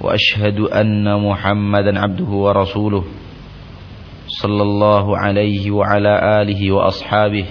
[0.00, 3.04] وأشهد أن محمدا عبده ورسوله
[4.26, 7.46] صلى الله عليه وعلى آله وأصحابه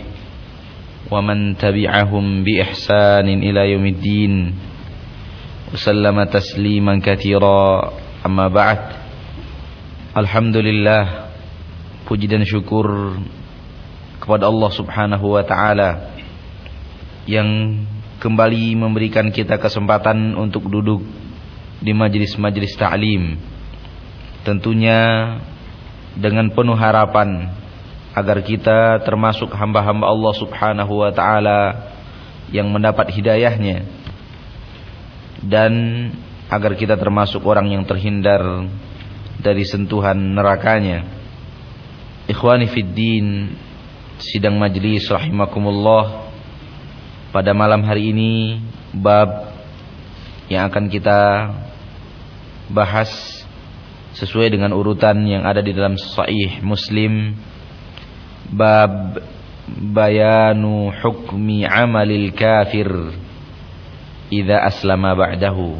[1.12, 4.34] ومن تبعهم بإحسان إلى يوم الدين
[5.73, 7.91] وسلم تسليما كثيرا
[8.25, 8.80] أما بعد
[10.17, 11.25] الحمد لله
[12.05, 13.17] puji dan syukur
[14.21, 16.13] kepada Allah Subhanahu wa taala
[17.25, 17.81] yang
[18.21, 21.02] kembali memberikan kita kesempatan untuk duduk
[21.80, 23.41] di majlis-majlis ta'lim.
[24.45, 25.37] Tentunya
[26.16, 27.53] dengan penuh harapan
[28.17, 31.61] agar kita termasuk hamba-hamba Allah Subhanahu wa taala
[32.50, 33.87] yang mendapat hidayahnya
[35.47, 35.72] dan
[36.50, 38.42] agar kita termasuk orang yang terhindar
[39.41, 41.06] dari sentuhan nerakanya.
[42.27, 43.56] Ikhwani fid din,
[44.20, 46.28] sidang majlis rahimakumullah.
[47.31, 48.59] Pada malam hari ini
[48.91, 49.55] bab
[50.50, 51.20] yang akan kita
[52.70, 53.10] bahas
[54.14, 57.38] sesuai dengan urutan yang ada di dalam sahih Muslim
[58.50, 59.22] bab
[59.70, 62.91] bayanu hukmi amalil kafir
[64.30, 65.78] idza aslama ba'dahu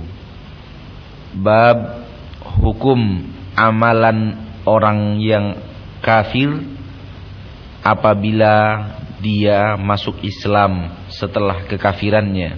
[1.43, 2.07] bab
[2.63, 5.59] hukum amalan orang yang
[6.03, 6.51] kafir
[7.85, 8.87] apabila
[9.21, 12.57] dia masuk Islam setelah kekafirannya.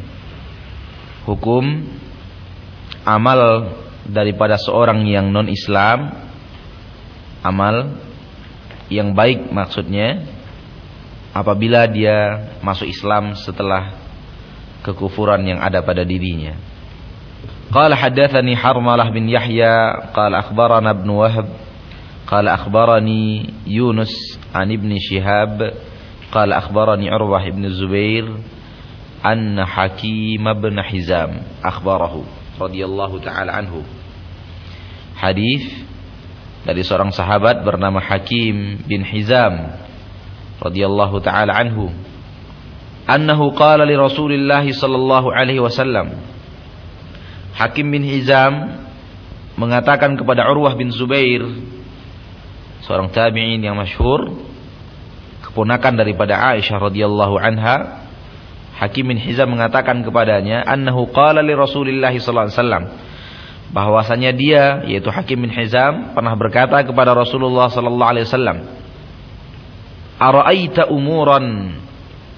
[1.26, 1.86] Hukum
[3.02, 3.70] amal
[4.06, 6.10] daripada seorang yang non-Islam
[7.42, 7.98] amal
[8.90, 10.22] yang baik maksudnya
[11.32, 13.98] apabila dia masuk Islam setelah
[14.84, 16.58] kekufuran yang ada pada dirinya.
[17.72, 21.48] Qala haddatsani Harmalah bin Yahya qala akhbarana Ibn Wahb
[22.28, 24.12] qala akhbarani Yunus
[24.52, 25.56] an Ibn Shihab
[26.28, 28.28] qala akhbarani Urwah ibn Zubair
[29.24, 33.82] anna Hakim ibn Hizam akhbarahu radhiyallahu taala anhu.
[35.18, 35.62] Hadis
[36.62, 39.78] dari seorang sahabat bernama Hakim bin Hizam
[40.62, 41.90] radhiyallahu taala anhu.
[43.06, 46.14] Annahu qala li Rasulillah sallallahu alaihi wasallam.
[47.58, 48.82] Hakim bin Hizam
[49.58, 51.44] mengatakan kepada Urwah bin Zubair
[52.82, 54.32] seorang tabi'in yang masyhur
[55.44, 58.01] keponakan daripada Aisyah radhiyallahu anha
[58.82, 62.84] Hakim bin Hizam mengatakan kepadanya annahu qala li Rasulillah sallallahu alaihi wasallam.
[63.70, 68.58] Bahwasanya dia yaitu Hakim bin Hizam pernah berkata kepada Rasulullah sallallahu alaihi wasallam
[70.18, 71.78] Ara'aita umuran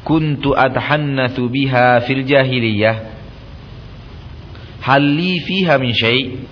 [0.04, 3.16] kuntu atahannathu biha fil jahiliyah?
[4.84, 6.44] Hal li fiha min syai'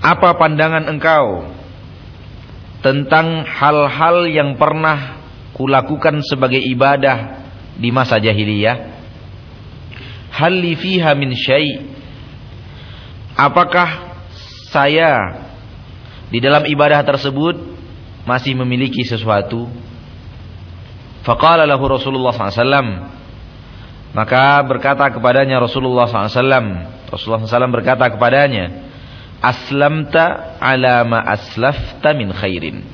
[0.00, 1.52] apa pandangan engkau
[2.80, 5.20] tentang hal-hal yang pernah
[5.52, 7.45] kulakukan sebagai ibadah
[7.76, 8.96] di masa jahiliyah.
[10.36, 11.96] Hal fiha min syai'
[13.36, 14.16] Apakah
[14.72, 15.44] saya
[16.32, 17.60] di dalam ibadah tersebut
[18.24, 19.68] masih memiliki sesuatu?
[21.20, 23.12] Faqala lahu Rasulullah SAW.
[24.16, 27.12] Maka berkata kepadanya Rasulullah SAW.
[27.12, 28.88] Rasulullah SAW berkata kepadanya,
[29.44, 32.88] aslamta ala ma aslafta min khairin.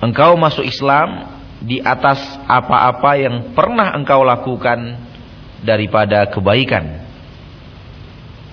[0.00, 5.00] Engkau masuk Islam di atas apa-apa yang pernah engkau lakukan
[5.64, 7.06] daripada kebaikan.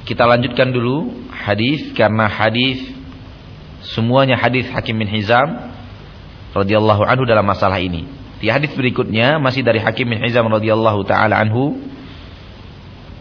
[0.04, 2.84] Kita lanjutkan dulu hadis karena hadis
[3.84, 5.72] semuanya hadis Hakim bin Hizam
[6.52, 8.08] radhiyallahu anhu dalam masalah ini.
[8.44, 11.80] Di hadis berikutnya masih dari Hakim bin Hizam radhiyallahu taala anhu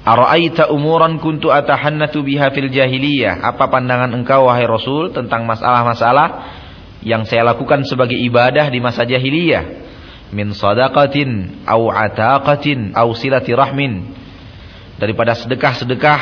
[0.03, 3.39] Ara'aita umuran kuntu atahannatu biha fil jahiliyah.
[3.39, 6.59] Apa pandangan engkau wahai Rasul tentang masalah-masalah
[7.07, 9.63] yang saya lakukan sebagai ibadah di masa jahiliyah?
[10.33, 14.17] Min sadaqatin au ataqatin au silati rahmin.
[14.97, 16.21] Daripada sedekah-sedekah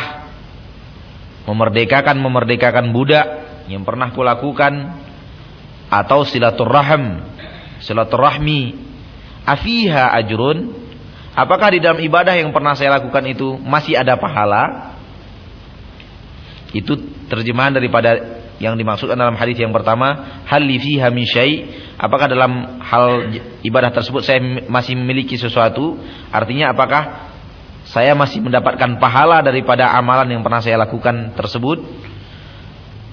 [1.46, 3.26] memerdekakan memerdekakan budak
[3.70, 4.98] yang pernah kulakukan
[5.90, 7.22] atau silaturrahim,
[7.82, 8.90] silaturrahmi.
[9.40, 10.80] Afiha ajrun
[11.30, 14.94] Apakah di dalam ibadah yang pernah saya lakukan itu masih ada pahala?
[16.74, 16.98] Itu
[17.30, 21.64] terjemahan daripada yang dimaksudkan dalam hadis yang pertama, hal fiha min syai',
[21.96, 23.32] apakah dalam hal
[23.64, 25.96] ibadah tersebut saya masih memiliki sesuatu?
[26.28, 27.32] Artinya apakah
[27.88, 31.80] saya masih mendapatkan pahala daripada amalan yang pernah saya lakukan tersebut?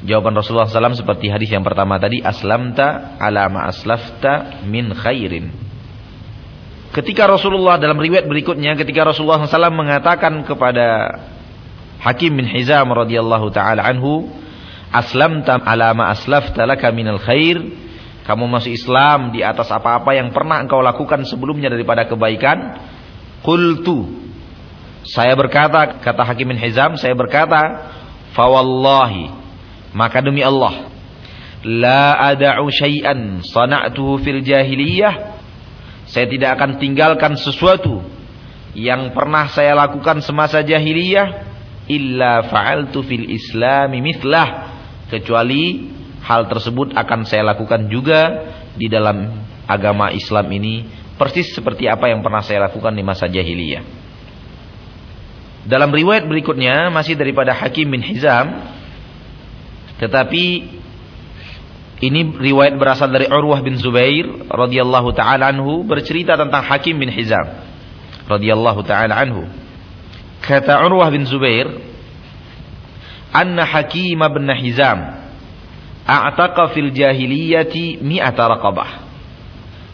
[0.04, 5.50] Jawaban Rasulullah SAW seperti hadis yang pertama tadi, aslamta ala ma aslafta min khairin.
[6.92, 11.18] Ketika Rasulullah dalam riwayat berikutnya, ketika Rasulullah SAW mengatakan kepada
[12.04, 14.28] Hakim bin Hizam radhiyallahu taala anhu,
[14.92, 17.60] aslamta ala ma aslafta laka minal khair.
[18.28, 22.76] Kamu masih Islam di atas apa-apa yang pernah engkau lakukan sebelumnya daripada kebaikan.
[23.40, 24.28] Qultu.
[25.08, 27.88] Saya berkata, kata Hakim bin Hizam, saya berkata,
[28.36, 29.32] fawallahi
[29.96, 30.92] maka demi Allah,
[31.64, 35.40] la ada'u syai'an sana'tuhu fil jahiliyah.
[36.12, 38.04] Saya tidak akan tinggalkan sesuatu
[38.78, 41.48] yang pernah saya lakukan semasa jahiliyah
[41.90, 44.77] illa fa'altu fil islami mithlah
[45.08, 45.92] kecuali
[46.24, 50.88] hal tersebut akan saya lakukan juga di dalam agama Islam ini
[51.18, 53.84] persis seperti apa yang pernah saya lakukan di masa jahiliyah.
[55.68, 58.64] Dalam riwayat berikutnya masih daripada Hakim bin Hizam
[59.98, 60.46] tetapi
[61.98, 67.50] ini riwayat berasal dari Urwah bin Zubair radhiyallahu taala anhu bercerita tentang Hakim bin Hizam
[68.30, 69.50] radhiyallahu taala anhu.
[70.46, 71.66] Kata Urwah bin Zubair,
[73.34, 75.00] "Anna Hakim bin Hizam
[76.08, 79.08] a'taqa fil jahiliyati mi'ata raqabah."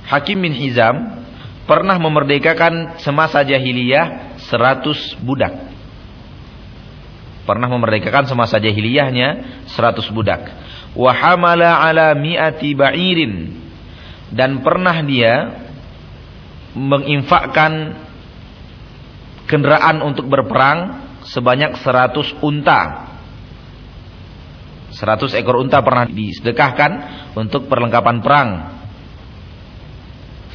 [0.09, 1.25] Hakim bin Hizam
[1.63, 5.73] pernah memerdekakan semasa jahiliyah 100 budak
[7.43, 10.41] pernah memerdekakan semasa jahiliyahnya 100 budak.
[10.95, 13.51] Wa hamala ala mi'ati ba'irin
[14.31, 15.33] dan pernah dia
[16.73, 17.99] menginfakkan
[19.45, 23.12] kendaraan untuk berperang sebanyak 100 unta.
[24.93, 26.91] 100 ekor unta pernah disedekahkan
[27.33, 28.49] untuk perlengkapan perang.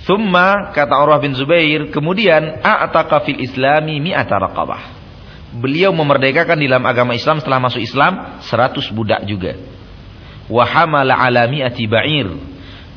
[0.06, 4.98] Thumma kata Urwah bin Zubair, kemudian a'taqa fil islami mi'ata raqabah
[5.54, 9.56] beliau memerdekakan di dalam agama Islam setelah masuk Islam 100 budak juga.
[10.48, 12.28] Wa hamala ala mi'ati ba'ir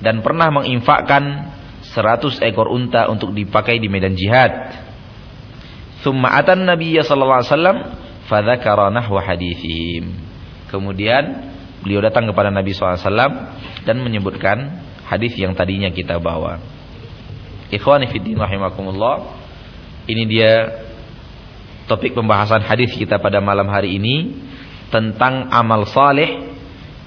[0.04, 1.52] dan pernah menginfakkan
[1.92, 4.52] 100 ekor unta untuk dipakai di medan jihad.
[6.02, 7.78] Thumma atan Nabiya sallallahu alaihi wasallam
[8.28, 10.31] fadzakara nahwa hadithihim.
[10.72, 11.52] Kemudian
[11.84, 13.04] beliau datang kepada Nabi SAW
[13.84, 16.64] dan menyebutkan hadis yang tadinya kita bawa.
[17.68, 19.44] Ikhwani fiddin rahimakumullah.
[20.08, 20.54] Ini dia
[21.92, 24.32] topik pembahasan hadis kita pada malam hari ini
[24.88, 26.52] tentang amal saleh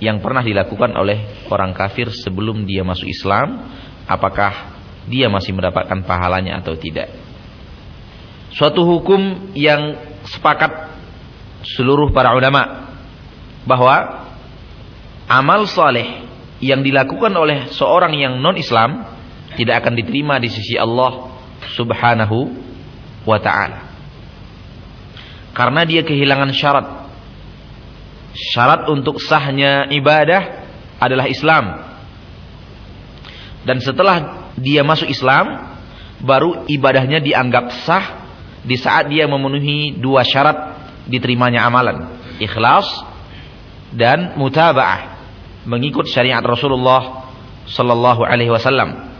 [0.00, 3.72] yang pernah dilakukan oleh orang kafir sebelum dia masuk Islam,
[4.04, 4.76] apakah
[5.08, 7.12] dia masih mendapatkan pahalanya atau tidak.
[8.52, 9.96] Suatu hukum yang
[10.28, 10.96] sepakat
[11.76, 12.93] seluruh para ulama
[13.64, 14.28] bahwa
[15.28, 16.24] amal saleh
[16.60, 19.04] yang dilakukan oleh seorang yang non-Islam
[19.58, 21.32] tidak akan diterima di sisi Allah
[21.76, 22.52] Subhanahu
[23.24, 23.94] wa taala
[25.54, 26.86] karena dia kehilangan syarat.
[28.34, 30.66] Syarat untuk sahnya ibadah
[30.98, 31.78] adalah Islam.
[33.62, 35.78] Dan setelah dia masuk Islam,
[36.20, 38.26] baru ibadahnya dianggap sah
[38.66, 40.74] di saat dia memenuhi dua syarat
[41.06, 42.10] diterimanya amalan.
[42.42, 42.90] Ikhlas
[43.94, 45.14] dan mutaba'ah.
[45.64, 47.32] Mengikut syariat Rasulullah
[47.64, 49.14] sallallahu alaihi wasallam.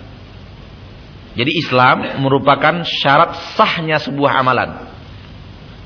[1.34, 4.86] Jadi Islam merupakan syarat sahnya sebuah amalan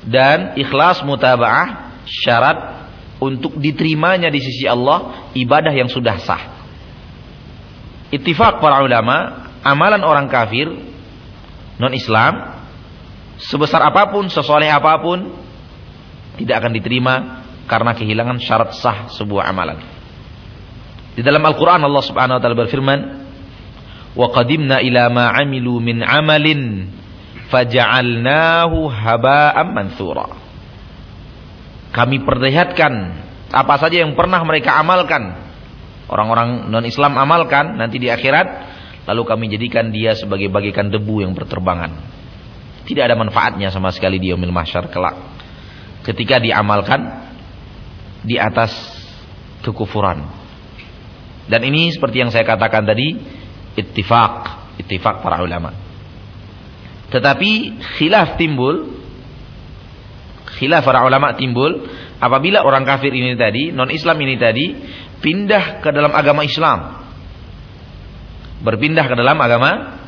[0.05, 2.85] dan ikhlas mutabaah syarat
[3.19, 6.43] untuk diterimanya di sisi Allah ibadah yang sudah sah.
[8.09, 10.69] Ittifaq para ulama, amalan orang kafir
[11.77, 12.61] non Islam
[13.41, 15.33] sebesar apa pun, sesoleh apa pun
[16.39, 17.15] tidak akan diterima
[17.69, 19.77] karena kehilangan syarat sah sebuah amalan.
[21.13, 22.99] Di dalam Al-Qur'an Allah Subhanahu wa taala berfirman,
[24.17, 26.89] "Wa qadimna ila ma 'amilu min 'amalin
[27.49, 30.27] faja'alnahu haba'am mansura.
[31.89, 32.93] Kami perlihatkan
[33.49, 35.49] apa saja yang pernah mereka amalkan.
[36.09, 38.77] Orang-orang non-Islam amalkan nanti di akhirat
[39.09, 42.17] lalu kami jadikan dia sebagai bagikan debu yang berterbangan.
[42.85, 45.17] Tidak ada manfaatnya sama sekali di yaumil mahsyar kelak.
[46.05, 47.28] Ketika diamalkan
[48.23, 48.71] di atas
[49.63, 50.23] kekufuran.
[51.49, 53.17] Dan ini seperti yang saya katakan tadi,
[53.73, 54.33] ittifaq,
[54.85, 55.73] ittifaq para ulama.
[57.09, 59.01] Tetapi khilaf timbul
[60.59, 61.87] khilaf para ulama timbul
[62.19, 64.65] apabila orang kafir ini tadi, non Islam ini tadi
[65.23, 66.99] pindah ke dalam agama Islam.
[68.59, 69.99] Berpindah ke dalam agama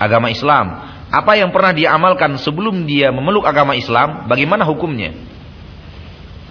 [0.00, 0.90] agama Islam.
[1.12, 5.12] Apa yang pernah dia amalkan sebelum dia memeluk agama Islam, bagaimana hukumnya?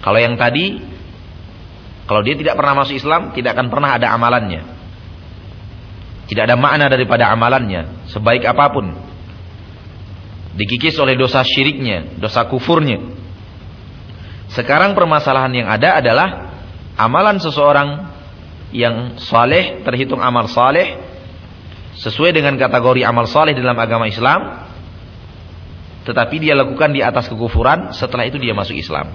[0.06, 0.78] Kalau yang tadi
[2.12, 4.68] kalau dia tidak pernah masuk Islam, tidak akan pernah ada amalannya.
[6.28, 8.92] Tidak ada makna daripada amalannya, sebaik apa pun
[10.52, 13.00] dikikis oleh dosa syiriknya, dosa kufurnya.
[14.52, 16.28] Sekarang permasalahan yang ada adalah
[17.00, 17.88] amalan seseorang
[18.76, 21.00] yang saleh terhitung amal saleh
[21.96, 24.68] sesuai dengan kategori amal saleh dalam agama Islam
[26.04, 29.12] tetapi dia lakukan di atas kekufuran setelah itu dia masuk Islam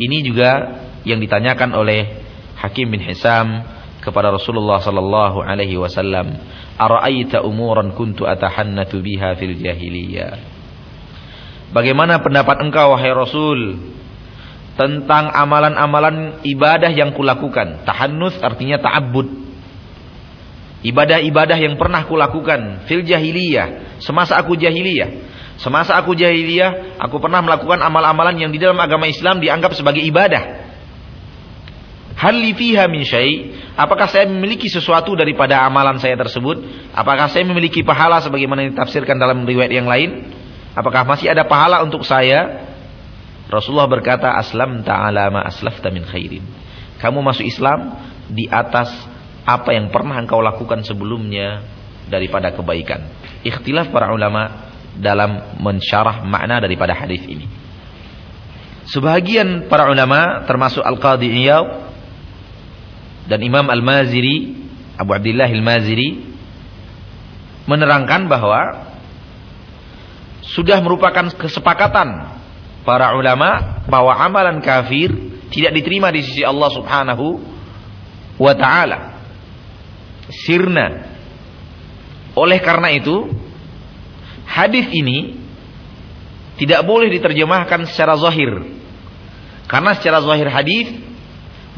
[0.00, 2.20] ini juga yang ditanyakan oleh
[2.60, 3.64] Hakim bin Hisam
[4.04, 6.36] kepada Rasulullah sallallahu alaihi wasallam
[6.76, 10.58] ara'aita umuran kuntu atahannatu biha fil jahiliyah
[11.68, 13.76] Bagaimana pendapat engkau wahai Rasul
[14.80, 17.84] tentang amalan-amalan ibadah yang kulakukan.
[17.84, 19.28] Tahannus artinya ta'abbud.
[20.78, 25.36] Ibadah-ibadah yang pernah kulakukan fil jahiliyah, semasa aku jahiliyah.
[25.58, 30.67] Semasa aku jahiliyah, aku pernah melakukan amal-amalan yang di dalam agama Islam dianggap sebagai ibadah.
[32.18, 33.54] Hal fiha min syai?
[33.78, 36.90] Apakah saya memiliki sesuatu daripada amalan saya tersebut?
[36.90, 40.26] Apakah saya memiliki pahala sebagaimana ditafsirkan dalam riwayat yang lain?
[40.74, 42.66] Apakah masih ada pahala untuk saya?
[43.46, 46.42] Rasulullah berkata, "Aslam ta'ala ma aslafta min khairin."
[46.98, 47.94] Kamu masuk Islam
[48.26, 48.90] di atas
[49.46, 51.62] apa yang pernah engkau lakukan sebelumnya
[52.10, 53.08] daripada kebaikan.
[53.46, 57.46] Ikhtilaf para ulama dalam mensyarah makna daripada hadis ini.
[58.90, 61.87] Sebahagian para ulama termasuk Al-Qadhi Iyad
[63.28, 64.56] dan Imam Al-Maziri,
[64.96, 66.24] Abu Abdullah Al-Maziri
[67.68, 68.88] menerangkan bahwa
[70.40, 72.40] sudah merupakan kesepakatan
[72.88, 75.12] para ulama bahwa amalan kafir
[75.52, 77.26] tidak diterima di sisi Allah Subhanahu
[78.40, 79.20] wa taala.
[80.32, 81.12] Sirna.
[82.32, 83.28] Oleh karena itu,
[84.48, 85.36] hadis ini
[86.56, 88.64] tidak boleh diterjemahkan secara zahir.
[89.68, 91.07] Karena secara zahir hadis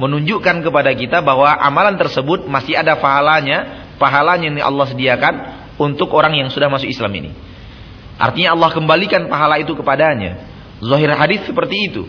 [0.00, 5.35] menunjukkan kepada kita bahwa amalan tersebut masih ada pahalanya, pahalanya yang Allah sediakan
[5.76, 7.30] untuk orang yang sudah masuk Islam ini.
[8.16, 10.49] Artinya Allah kembalikan pahala itu kepadanya.
[10.80, 12.09] Zahir hadis seperti itu.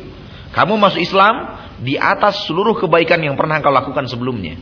[0.55, 4.55] Kamu masuk Islam di atas seluruh kebaikan yang pernah kau lakukan sebelumnya.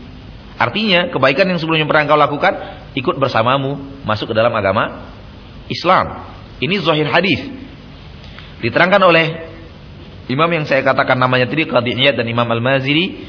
[0.57, 2.53] Artinya kebaikan yang sebelumnya pernah kau lakukan
[2.98, 5.09] ikut bersamamu masuk ke dalam agama
[5.69, 6.29] Islam.
[6.62, 7.41] Ini zahir hadis.
[8.62, 9.49] Diterangkan oleh
[10.29, 13.25] imam yang saya katakan namanya tadi Qadiyat dan Imam Al-Maziri,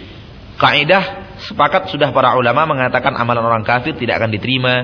[0.60, 4.74] kaidah sepakat sudah para ulama mengatakan amalan orang kafir tidak akan diterima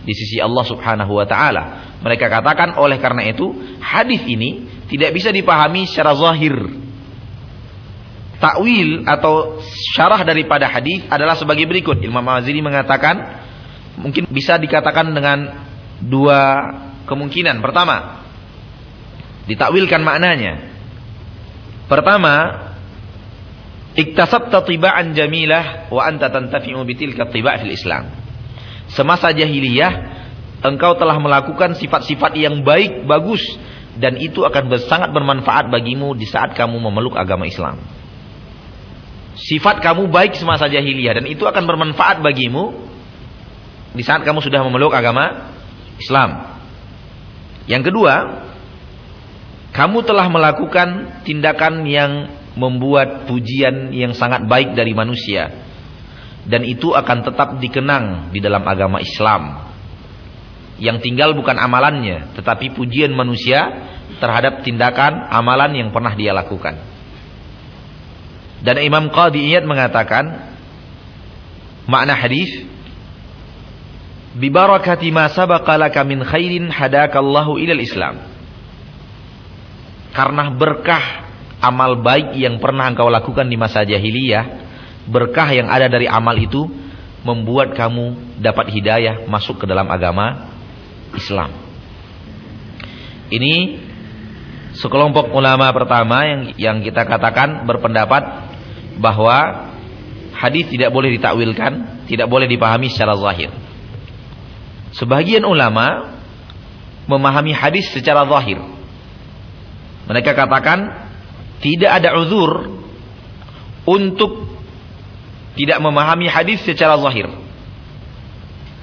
[0.00, 1.94] di sisi Allah Subhanahu wa taala.
[2.00, 3.52] Mereka katakan oleh karena itu
[3.84, 6.56] hadis ini tidak bisa dipahami secara zahir.
[8.36, 9.60] Takwil atau
[9.96, 12.00] syarah daripada hadis adalah sebagai berikut.
[12.04, 13.44] Imam Maziri mengatakan
[14.00, 15.68] mungkin bisa dikatakan dengan
[16.00, 16.40] dua
[17.08, 17.60] kemungkinan.
[17.64, 18.24] Pertama,
[19.48, 20.75] ditakwilkan maknanya.
[21.86, 22.34] Pertama,
[23.94, 28.10] iktasabta tiba'an jamilah wa anta tantafi'u bitilka tiba' fil Islam.
[28.90, 29.92] Semasa jahiliyah
[30.66, 33.42] engkau telah melakukan sifat-sifat yang baik, bagus
[33.96, 37.80] dan itu akan sangat bermanfaat bagimu di saat kamu memeluk agama Islam.
[39.36, 42.72] Sifat kamu baik semasa jahiliyah dan itu akan bermanfaat bagimu
[43.96, 45.54] di saat kamu sudah memeluk agama
[45.96, 46.60] Islam.
[47.64, 48.45] Yang kedua,
[49.76, 55.52] kamu telah melakukan tindakan yang membuat pujian yang sangat baik dari manusia
[56.48, 59.68] dan itu akan tetap dikenang di dalam agama Islam.
[60.80, 63.64] Yang tinggal bukan amalannya, tetapi pujian manusia
[64.16, 66.76] terhadap tindakan amalan yang pernah dia lakukan.
[68.64, 70.56] Dan Imam Qadi Iyad mengatakan
[71.84, 72.64] makna hadis
[74.36, 78.35] Bibarakati ma sabaqa laka min khairin hadakallahu ilal Islam.
[80.16, 81.28] Karena berkah
[81.60, 84.44] amal baik yang pernah engkau lakukan di masa jahiliyah,
[85.04, 86.64] berkah yang ada dari amal itu
[87.20, 90.56] membuat kamu dapat hidayah masuk ke dalam agama
[91.12, 91.52] Islam.
[93.28, 93.82] Ini
[94.78, 98.22] sekelompok ulama pertama yang yang kita katakan berpendapat
[99.02, 99.68] bahwa
[100.36, 103.50] hadis tidak boleh ditakwilkan, tidak boleh dipahami secara zahir.
[104.94, 106.14] Sebagian ulama
[107.10, 108.75] memahami hadis secara zahir.
[110.06, 111.10] Mereka katakan
[111.60, 112.70] tidak ada uzur
[113.86, 114.46] untuk
[115.56, 117.26] tidak memahami hadis secara zahir.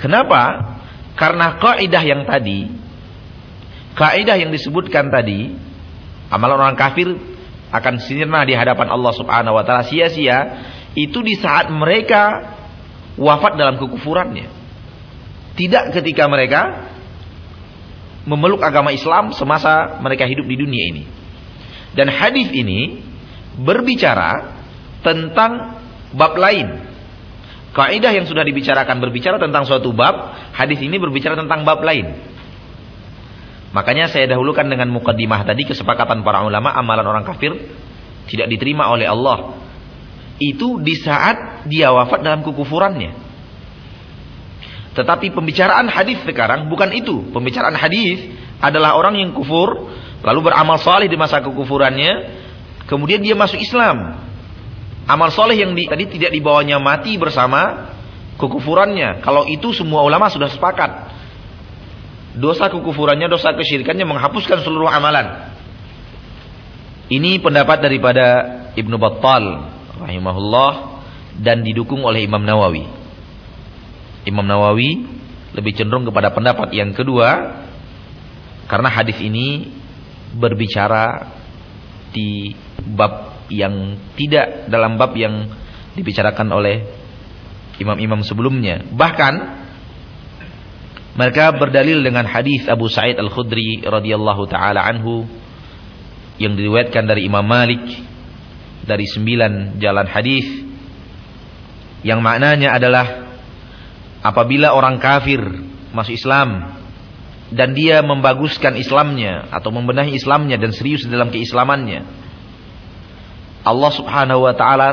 [0.01, 0.73] Kenapa?
[1.13, 2.67] Karena kaidah yang tadi,
[3.93, 5.53] kaidah yang disebutkan tadi,
[6.33, 7.13] amalan orang kafir
[7.69, 10.65] akan sirna di hadapan Allah Subhanahu wa taala sia-sia
[10.97, 12.53] itu di saat mereka
[13.17, 14.49] wafat dalam kekufurannya.
[15.53, 16.92] Tidak ketika mereka
[18.23, 21.03] memeluk agama Islam semasa mereka hidup di dunia ini.
[21.93, 23.03] Dan hadis ini
[23.59, 24.57] berbicara
[25.05, 25.77] tentang
[26.15, 26.89] bab lain.
[27.73, 32.33] Kaidah yang sudah dibicarakan berbicara tentang suatu bab, hadis ini berbicara tentang bab lain.
[33.73, 37.57] Makanya saya dahulukan dengan mukaddimah tadi kesepakatan para ulama amalan orang kafir
[38.29, 39.59] tidak diterima oleh Allah.
[40.41, 43.22] itu di saat dia wafat dalam kekufurannya.
[44.93, 47.33] Tetapi pembicaraan hadis sekarang bukan itu.
[47.33, 48.29] Pembicaraan hadis
[48.61, 49.89] adalah orang yang kufur
[50.23, 52.11] lalu beramal soleh di masa kekufurannya,
[52.87, 54.23] kemudian dia masuk Islam.
[55.03, 57.91] Amal soleh yang di, tadi tidak dibawanya mati bersama
[58.39, 59.19] kekufurannya.
[59.19, 61.11] Kalau itu semua ulama sudah sepakat.
[62.39, 65.53] Dosa kekufurannya, dosa kesyirikannya menghapuskan seluruh amalan.
[67.11, 68.25] Ini pendapat daripada
[68.79, 69.69] Ibnu Battal
[70.01, 71.03] rahimahullah
[71.43, 73.02] dan didukung oleh Imam Nawawi.
[74.23, 75.03] Imam Nawawi
[75.53, 77.61] lebih cenderung kepada pendapat yang kedua
[78.65, 79.69] karena hadis ini
[80.33, 81.29] berbicara
[82.13, 85.51] di bab yang tidak dalam bab yang
[85.93, 86.81] dibicarakan oleh
[87.77, 88.81] imam-imam sebelumnya.
[88.89, 89.33] Bahkan
[91.13, 95.29] mereka berdalil dengan hadis Abu Sa'id Al-Khudri radhiyallahu taala anhu
[96.41, 97.85] yang diriwayatkan dari Imam Malik
[98.83, 100.47] dari sembilan jalan hadis
[102.01, 103.22] yang maknanya adalah
[104.23, 105.43] apabila orang kafir
[105.91, 106.79] masuk Islam
[107.53, 112.01] dan dia membaguskan Islamnya atau membenahi Islamnya dan serius dalam keislamannya
[113.67, 114.89] Allah Subhanahu wa taala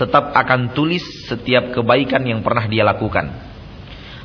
[0.00, 3.30] tetap akan tulis setiap kebaikan yang pernah dia lakukan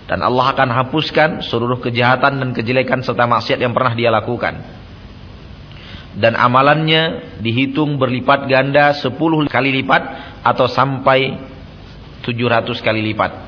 [0.08, 4.64] dan Allah akan hapuskan seluruh kejahatan dan kejelekan serta maksiat yang pernah dia lakukan
[6.16, 9.20] dan amalannya dihitung berlipat ganda 10
[9.52, 10.04] kali lipat
[10.48, 11.36] atau sampai
[12.24, 13.45] 700 kali lipat.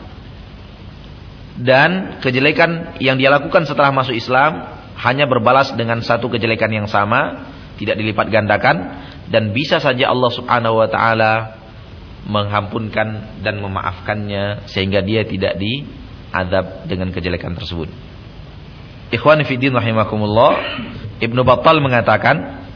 [1.57, 7.49] Dan kejelekan yang dia lakukan setelah masuk Islam hanya berbalas dengan satu kejelekan yang sama,
[7.77, 11.33] tidak dilipat gandakan dan bisa saja Allah Subhanahu wa taala
[12.27, 17.87] mengampunkan dan memaafkannya sehingga dia tidak diadab dengan kejelekan tersebut.
[19.07, 20.51] Ikhwan fillah rahimakumullah,
[21.23, 22.67] Ibnu Battal mengatakan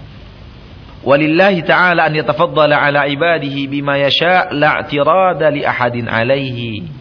[1.02, 7.01] Walillahi ta'ala an yatafaddala ala ibadihi bima yasha' la'tirada li ahadin alaihi.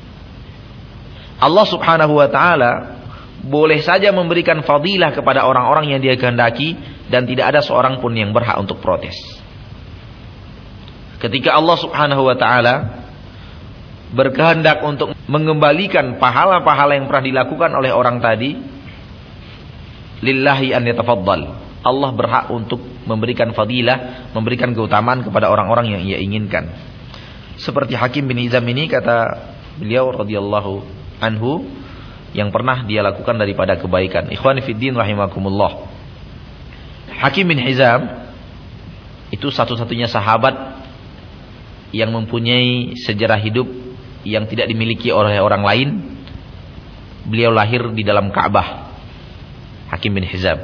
[1.41, 3.01] Allah subhanahu wa ta'ala
[3.41, 6.77] boleh saja memberikan fadilah kepada orang-orang yang dia kehendaki
[7.09, 9.17] dan tidak ada seorang pun yang berhak untuk protes.
[11.21, 12.75] Ketika Allah subhanahu wa ta'ala
[14.13, 18.57] berkehendak untuk mengembalikan pahala-pahala yang pernah dilakukan oleh orang tadi,
[20.21, 21.41] lillahi an yatafaddal.
[21.81, 26.69] Allah berhak untuk memberikan fadilah, memberikan keutamaan kepada orang-orang yang ia inginkan.
[27.57, 29.49] Seperti Hakim bin Hizam ini kata
[29.81, 31.69] beliau radhiyallahu anhu
[32.33, 34.31] yang pernah dia lakukan daripada kebaikan.
[34.31, 35.87] Ikhwani fiddin rahimakumullah.
[37.21, 38.07] Hakim bin Hizam
[39.31, 40.81] itu satu-satunya sahabat
[41.91, 43.67] yang mempunyai sejarah hidup
[44.23, 45.89] yang tidak dimiliki oleh orang lain.
[47.27, 48.91] Beliau lahir di dalam Ka'bah.
[49.91, 50.57] Hakim bin Hizam.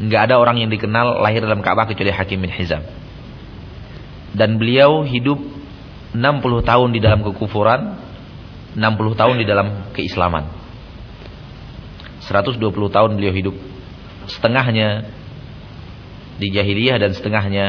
[0.00, 2.80] Enggak ada orang yang dikenal lahir dalam Ka'bah kecuali Hakim bin Hizam.
[4.32, 5.36] Dan beliau hidup
[6.16, 6.16] 60
[6.64, 8.09] tahun di dalam kekufuran,
[8.76, 10.46] 60 tahun di dalam keislaman.
[12.26, 13.56] 120 tahun beliau hidup.
[14.30, 15.10] Setengahnya
[16.38, 17.66] di jahiliyah dan setengahnya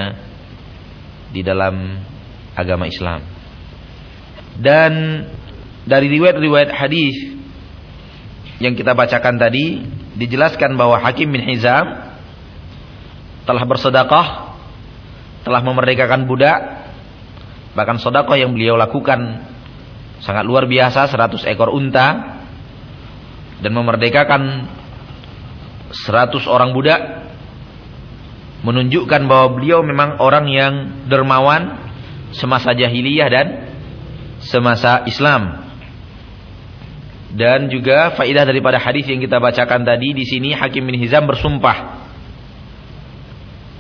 [1.34, 1.98] di dalam
[2.54, 3.26] agama Islam.
[4.62, 5.26] Dan
[5.88, 7.18] dari riwayat-riwayat hadis
[8.62, 9.82] yang kita bacakan tadi
[10.22, 12.14] dijelaskan bahwa Hakim bin Hizam
[13.50, 14.54] telah bersedekah,
[15.42, 16.62] telah memerdekakan budak,
[17.74, 19.51] bahkan sedekah yang beliau lakukan
[20.22, 22.40] sangat luar biasa 100 ekor unta.
[23.62, 24.42] Dan memerdekakan
[25.94, 27.02] 100 orang budak.
[28.62, 30.74] Menunjukkan bahwa beliau memang orang yang
[31.10, 31.82] dermawan
[32.34, 33.48] semasa jahiliyah dan
[34.42, 35.62] semasa Islam.
[37.32, 42.02] Dan juga faidah daripada hadis yang kita bacakan tadi di sini Hakim bin Hizam bersumpah.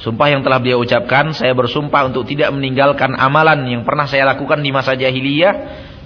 [0.01, 4.63] Sumpah yang telah beliau ucapkan, saya bersumpah untuk tidak meninggalkan amalan yang pernah saya lakukan
[4.65, 5.53] di masa jahiliyah,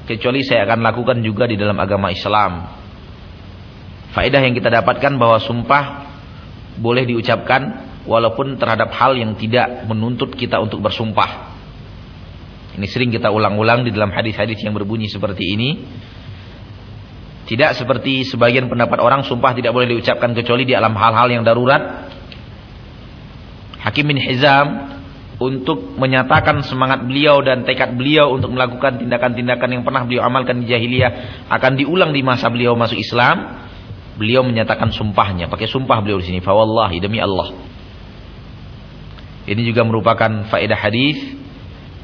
[0.06, 2.66] kecuali saya akan lakukan juga di dalam agama Islam.
[4.16, 5.84] Faedah yang kita dapatkan bahwa sumpah
[6.80, 11.52] boleh diucapkan walaupun terhadap hal yang tidak menuntut kita untuk bersumpah.
[12.76, 15.70] Ini sering kita ulang-ulang di dalam hadis-hadis yang berbunyi seperti ini.
[17.46, 22.10] Tidak seperti sebagian pendapat orang sumpah tidak boleh diucapkan kecuali di dalam hal-hal yang darurat
[23.86, 24.95] Hakim bin Hizam
[25.36, 30.72] untuk menyatakan semangat beliau dan tekad beliau untuk melakukan tindakan-tindakan yang pernah beliau amalkan di
[30.72, 33.68] jahiliyah akan diulang di masa beliau masuk Islam.
[34.16, 37.52] Beliau menyatakan sumpahnya, pakai sumpah beliau di sini, fa wallahi demi Allah.
[39.44, 41.20] Ini juga merupakan faedah hadis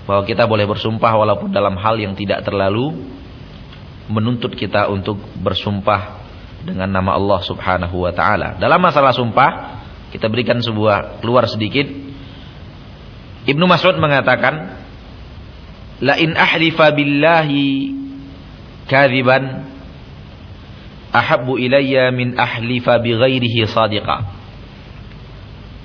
[0.04, 2.92] bahwa kita boleh bersumpah walaupun dalam hal yang tidak terlalu
[4.12, 6.20] menuntut kita untuk bersumpah
[6.68, 8.60] dengan nama Allah Subhanahu wa taala.
[8.60, 11.88] Dalam masalah sumpah kita berikan sebuah keluar sedikit.
[13.50, 14.82] Ibnu Mas'ud mengatakan
[16.02, 17.94] La in ahlifa billahi
[18.90, 19.70] kadhiban
[21.14, 24.26] ahabbu ilayya min ahlifa bighairihi sadiqa.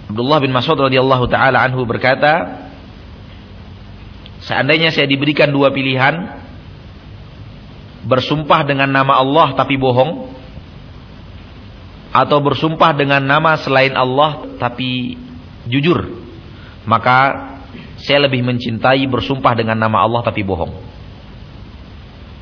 [0.08, 2.64] Abdullah bin Mas'ud radhiyallahu taala anhu berkata,
[4.40, 6.40] seandainya saya diberikan dua pilihan,
[8.06, 10.30] bersumpah dengan nama Allah tapi bohong
[12.14, 15.18] atau bersumpah dengan nama selain Allah tapi
[15.66, 16.25] jujur,
[16.86, 17.18] maka
[18.00, 20.72] saya lebih mencintai bersumpah dengan nama Allah tapi bohong.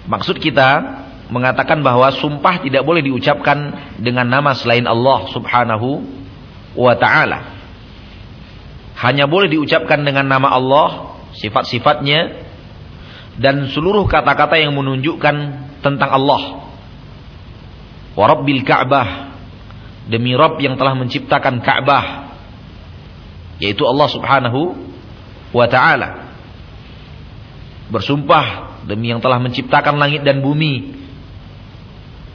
[0.04, 1.00] Maksud kita
[1.32, 6.04] mengatakan bahwa sumpah tidak boleh diucapkan dengan nama selain Allah Subhanahu
[6.76, 7.56] wa taala.
[9.00, 12.44] Hanya boleh diucapkan dengan nama Allah, sifat-sifatnya
[13.40, 15.36] dan seluruh kata-kata yang menunjukkan
[15.82, 16.68] tentang Allah.
[18.14, 19.34] Wa Rabbil Ka'bah
[20.06, 22.33] demi Rabb yang telah menciptakan Ka'bah
[23.64, 24.76] yaitu Allah Subhanahu
[25.56, 26.36] wa taala.
[27.88, 30.92] Bersumpah demi yang telah menciptakan langit dan bumi.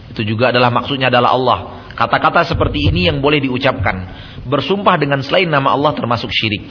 [0.10, 1.60] Itu juga adalah maksudnya adalah Allah.
[1.94, 4.10] Kata-kata seperti ini yang boleh diucapkan.
[4.50, 6.66] Bersumpah dengan selain nama Allah termasuk syirik.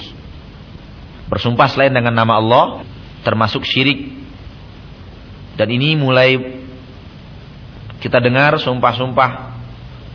[1.30, 2.64] Bersumpah selain dengan nama Allah
[3.22, 4.18] termasuk syirik.
[5.54, 6.38] Dan ini mulai
[7.98, 9.30] kita dengar sumpah-sumpah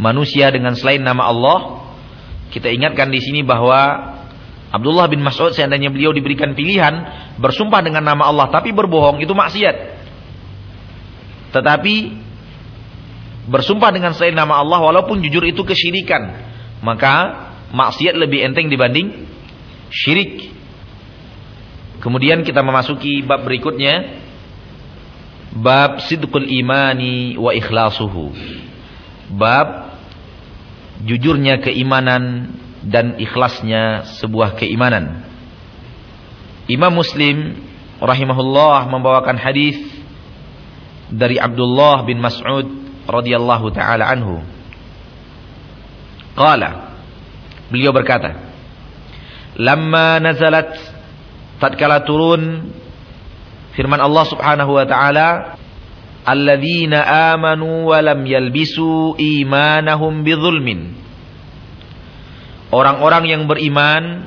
[0.02, 1.60] manusia dengan selain nama Allah.
[2.50, 4.13] Kita ingatkan di sini bahwa
[4.74, 7.06] Abdullah bin Mas'ud seandainya beliau diberikan pilihan
[7.38, 9.76] bersumpah dengan nama Allah tapi berbohong itu maksiat.
[11.54, 11.96] Tetapi
[13.46, 16.34] bersumpah dengan selain nama Allah walaupun jujur itu kesyirikan,
[16.82, 19.30] maka maksiat lebih enteng dibanding
[19.94, 20.50] syirik.
[22.02, 24.26] Kemudian kita memasuki bab berikutnya
[25.54, 28.34] bab sidqul imani wa ikhlasuhu.
[29.38, 29.94] Bab
[31.06, 35.24] jujurnya keimanan dan ikhlasnya sebuah keimanan.
[36.68, 37.60] Imam Muslim
[38.00, 39.80] rahimahullah membawakan hadis
[41.08, 42.68] dari Abdullah bin Mas'ud
[43.08, 44.44] radhiyallahu taala anhu.
[46.36, 46.98] Qala
[47.68, 48.36] beliau berkata,
[49.60, 50.76] "Lamma nazalat
[51.60, 52.74] tatkala turun
[53.76, 55.60] firman Allah Subhanahu wa taala,
[56.24, 61.03] "Alladzina amanu wa lam yalbisu imanahum bidzulmin."
[62.74, 64.26] Orang-orang yang beriman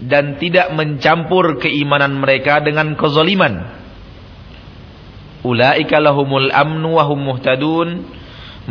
[0.00, 3.82] dan tidak mencampur keimanan mereka dengan kezaliman.
[5.42, 7.88] Ulaika lahumul amnu wa hum muhtadun.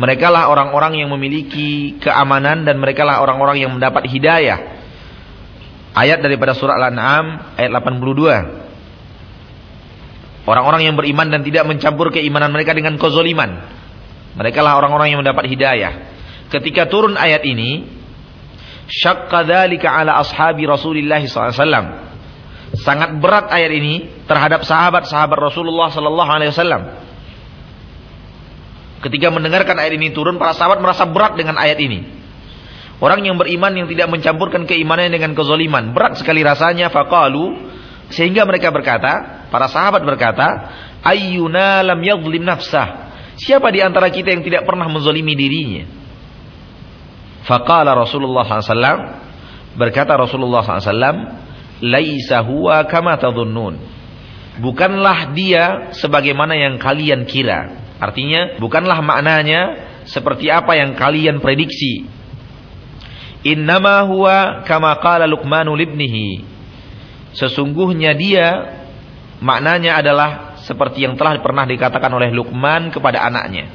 [0.00, 4.80] Mereka lah orang-orang yang memiliki keamanan dan mereka lah orang-orang yang mendapat hidayah.
[5.92, 10.46] Ayat daripada surah Al-An'am ayat 82.
[10.48, 13.60] Orang-orang yang beriman dan tidak mencampur keimanan mereka dengan kezaliman.
[14.38, 15.92] Mereka lah orang-orang yang mendapat hidayah.
[16.48, 17.99] Ketika turun ayat ini,
[18.90, 22.10] syaqqa dzalika ala ashabi Rasulillah SAW.
[22.70, 23.94] Sangat berat ayat ini
[24.30, 26.82] terhadap sahabat-sahabat Rasulullah sallallahu alaihi wasallam.
[29.00, 32.20] Ketika mendengarkan ayat ini turun, para sahabat merasa berat dengan ayat ini.
[33.00, 37.56] Orang yang beriman yang tidak mencampurkan keimanannya dengan kezaliman, berat sekali rasanya faqalu
[38.12, 40.46] sehingga mereka berkata, para sahabat berkata,
[41.00, 43.08] ayyuna lam yadhlim nafsah.
[43.40, 45.99] Siapa di antara kita yang tidak pernah menzalimi dirinya?
[47.44, 49.00] Faqala Rasulullah SAW
[49.76, 51.16] berkata Rasulullah SAW,
[51.80, 53.80] "Laisa huwa kama tadhunnun."
[54.60, 57.80] Bukanlah dia sebagaimana yang kalian kira.
[57.96, 62.04] Artinya, bukanlah maknanya seperti apa yang kalian prediksi.
[63.40, 66.44] Innama huwa kama qala Luqmanu libnihi.
[67.32, 68.76] Sesungguhnya dia
[69.40, 73.72] maknanya adalah seperti yang telah pernah dikatakan oleh Luqman kepada anaknya.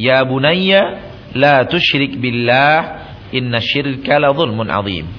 [0.00, 5.10] Ya bunayya la tusyrik billah inna syirka la zulmun azim.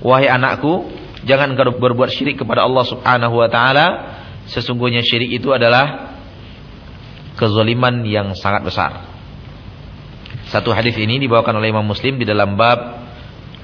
[0.00, 0.88] Wahai anakku,
[1.26, 3.86] jangan engkau berbuat syirik kepada Allah Subhanahu wa taala.
[4.44, 6.14] Sesungguhnya syirik itu adalah
[7.34, 8.92] kezaliman yang sangat besar.
[10.52, 13.02] Satu hadis ini dibawakan oleh Imam Muslim di dalam bab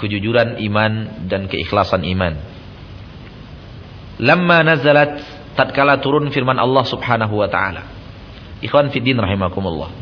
[0.01, 0.93] kejujuran iman
[1.29, 2.41] dan keikhlasan iman.
[4.17, 5.21] Lamma nazalat
[5.53, 7.85] tatkala turun firman Allah Subhanahu wa taala.
[8.65, 10.00] Ikhwan fiddin rahimakumullah.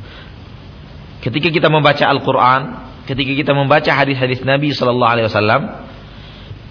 [1.29, 5.63] Ketika kita membaca Al-Qur'an, ketika kita membaca hadis-hadis Nabi sallallahu alaihi wasallam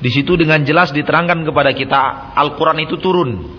[0.01, 3.53] di situ dengan jelas diterangkan kepada kita Al-Qur'an itu turun.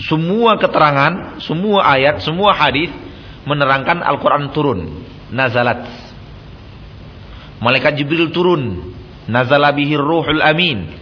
[0.00, 2.88] Semua keterangan, semua ayat, semua hadis
[3.44, 5.04] menerangkan Al-Qur'an turun.
[5.28, 5.84] Nazalat.
[7.60, 8.96] Malaikat Jibril turun.
[9.28, 10.96] Nazala bihir ruhul amin.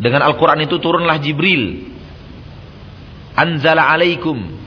[0.00, 1.84] Dengan Al-Qur'an itu turunlah Jibril.
[3.36, 4.59] Anzala alaikum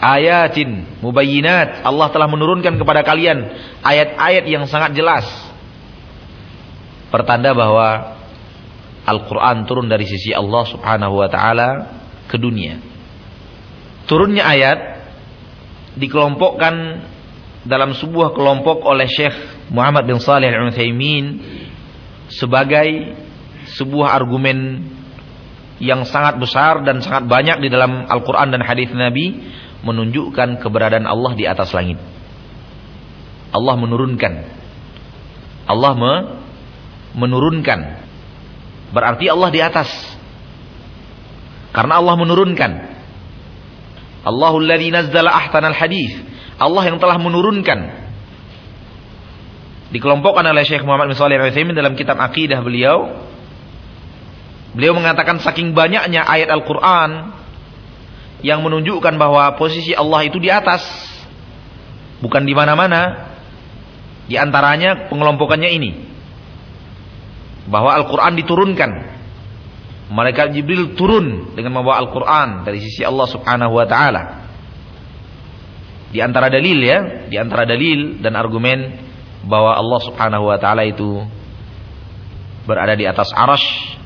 [0.00, 1.84] ayatin mubayyinat.
[1.84, 3.52] Allah telah menurunkan kepada kalian
[3.84, 5.28] ayat-ayat yang sangat jelas.
[7.12, 8.16] Pertanda bahwa
[9.04, 11.68] Al-Quran turun dari sisi Allah subhanahu wa ta'ala
[12.26, 12.80] ke dunia.
[14.08, 14.78] Turunnya ayat
[16.00, 16.74] dikelompokkan
[17.66, 19.36] dalam sebuah kelompok oleh Syekh
[19.68, 21.24] Muhammad bin Salih al-Uthaymin
[22.32, 23.18] sebagai
[23.76, 24.88] sebuah argumen
[25.80, 29.40] yang sangat besar dan sangat banyak di dalam Al-Quran dan hadis Nabi
[29.80, 31.96] menunjukkan keberadaan Allah di atas langit.
[33.50, 34.32] Allah menurunkan.
[35.66, 36.14] Allah me
[37.16, 37.80] menurunkan.
[38.90, 39.90] Berarti Allah di atas.
[41.70, 42.72] Karena Allah menurunkan.
[44.26, 46.12] Allahul ladzi nazzala ahsanal hadis.
[46.60, 48.10] Allah yang telah menurunkan.
[49.90, 53.26] Dikelompokkan oleh Syekh Muhammad bin Shalih Al-Utsaimin dalam kitab akidah beliau.
[54.70, 57.39] Beliau mengatakan saking banyaknya ayat Al-Qur'an
[58.40, 60.82] yang menunjukkan bahwa posisi Allah itu di atas.
[62.20, 63.32] Bukan di mana-mana.
[64.28, 65.90] Di antaranya pengelompokannya ini.
[67.68, 68.90] Bahwa Al-Quran diturunkan.
[70.10, 74.22] Malaikat Jibril turun dengan membawa Al-Quran dari sisi Allah subhanahu wa ta'ala.
[76.10, 76.98] Di antara dalil ya.
[77.30, 78.98] Di antara dalil dan argumen
[79.46, 81.24] bahwa Allah subhanahu wa ta'ala itu
[82.68, 83.99] berada di atas arash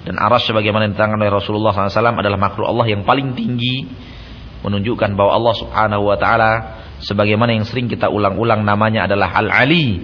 [0.00, 3.84] dan aras sebagaimana diterangkan oleh Rasulullah SAW adalah makhluk Allah yang paling tinggi
[4.64, 6.52] menunjukkan bahwa Allah Subhanahu Wa Taala
[7.04, 10.00] sebagaimana yang sering kita ulang-ulang namanya adalah Al-Ali.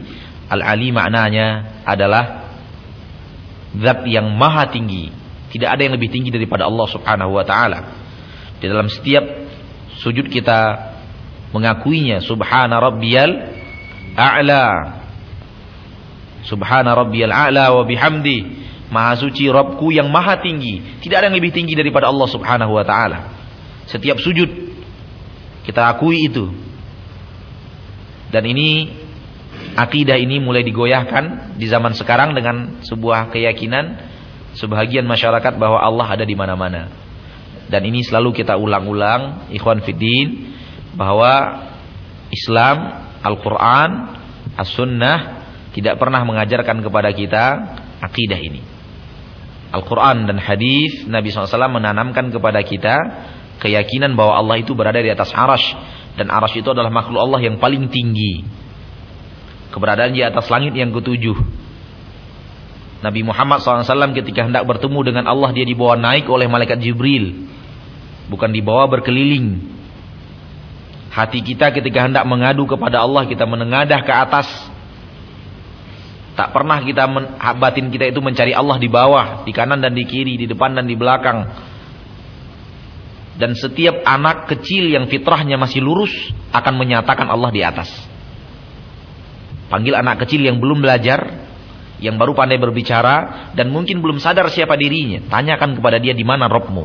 [0.53, 2.45] Al-Ali maknanya adalah
[3.77, 5.13] zat yang maha tinggi.
[5.49, 7.81] Tidak ada yang lebih tinggi daripada Allah Subhanahu Wa Taala.
[8.61, 9.25] Di dalam setiap
[9.97, 10.93] sujud kita
[11.57, 13.33] mengakuinya Subhana Rabbiyal
[14.13, 14.67] A'la.
[16.45, 21.03] Subhana Rabbiyal A'la wa bihamdi Maha suci Robku yang maha tinggi.
[21.03, 23.19] Tidak ada yang lebih tinggi daripada Allah subhanahu wa ta'ala.
[23.91, 24.47] Setiap sujud.
[25.67, 26.47] Kita akui itu.
[28.31, 29.03] Dan ini.
[29.75, 31.59] Akidah ini mulai digoyahkan.
[31.59, 34.15] Di zaman sekarang dengan sebuah keyakinan.
[34.55, 36.87] Sebahagian masyarakat bahwa Allah ada di mana-mana.
[37.67, 39.51] Dan ini selalu kita ulang-ulang.
[39.51, 40.55] Ikhwan Fiddin.
[40.95, 41.67] Bahwa
[42.31, 43.91] Islam, Al-Quran,
[44.55, 45.19] As-Sunnah.
[45.75, 47.45] Tidak pernah mengajarkan kepada kita
[47.99, 48.76] akidah ini.
[49.75, 52.97] Al-Quran dan hadis Nabi SAW menanamkan kepada kita
[53.59, 55.75] keyakinan bahwa Allah itu berada di atas arash
[56.17, 58.47] dan arash itu adalah makhluk Allah yang paling tinggi.
[59.75, 61.37] Keberadaan di atas langit yang ketujuh.
[63.05, 67.45] Nabi Muhammad SAW ketika hendak bertemu dengan Allah dia dibawa naik oleh malaikat Jibril.
[68.33, 69.77] Bukan dibawa berkeliling.
[71.13, 74.49] Hati kita ketika hendak mengadu kepada Allah kita menengadah ke atas
[76.37, 77.09] Tak pernah kita
[77.57, 80.85] batin kita itu mencari Allah di bawah, di kanan dan di kiri, di depan dan
[80.85, 81.49] di belakang.
[83.41, 86.13] Dan setiap anak kecil yang fitrahnya masih lurus
[86.53, 87.89] akan menyatakan Allah di atas.
[89.73, 91.49] Panggil anak kecil yang belum belajar,
[92.05, 95.25] yang baru pandai berbicara dan mungkin belum sadar siapa dirinya.
[95.33, 96.85] Tanyakan kepada dia di mana Robmu,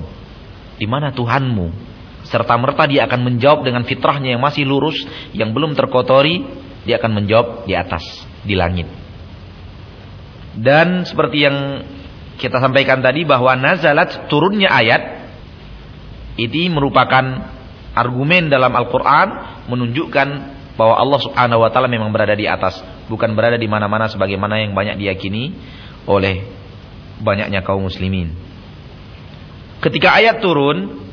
[0.79, 1.91] di mana Tuhanmu.
[2.23, 5.03] Serta merta dia akan menjawab dengan fitrahnya yang masih lurus,
[5.35, 6.47] yang belum terkotori,
[6.87, 8.03] dia akan menjawab di atas,
[8.47, 9.00] di langit.
[10.51, 11.87] Dan seperti yang
[12.35, 15.21] kita sampaikan tadi bahwa nazalat turunnya ayat
[16.41, 17.23] ini merupakan
[17.93, 20.27] argumen dalam Al-Qur'an menunjukkan
[20.79, 22.79] bahwa Allah Subhanahu wa taala memang berada di atas,
[23.11, 25.53] bukan berada di mana-mana sebagaimana yang banyak diyakini
[26.09, 26.47] oleh
[27.21, 28.33] banyaknya kaum muslimin.
[29.83, 31.03] Ketika ayat turun,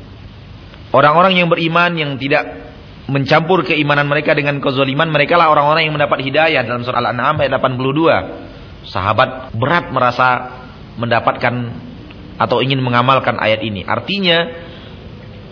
[0.89, 2.73] orang-orang yang beriman yang tidak
[3.09, 7.53] mencampur keimanan mereka dengan kezaliman, mereka lah orang-orang yang mendapat hidayah dalam surah Al-An'am ayat
[7.57, 8.58] 82
[8.89, 10.59] sahabat berat merasa
[10.97, 11.53] mendapatkan
[12.39, 13.85] atau ingin mengamalkan ayat ini.
[13.85, 14.49] Artinya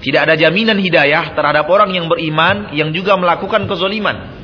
[0.01, 4.37] tidak ada jaminan hidayah terhadap orang yang beriman yang juga melakukan kezoliman.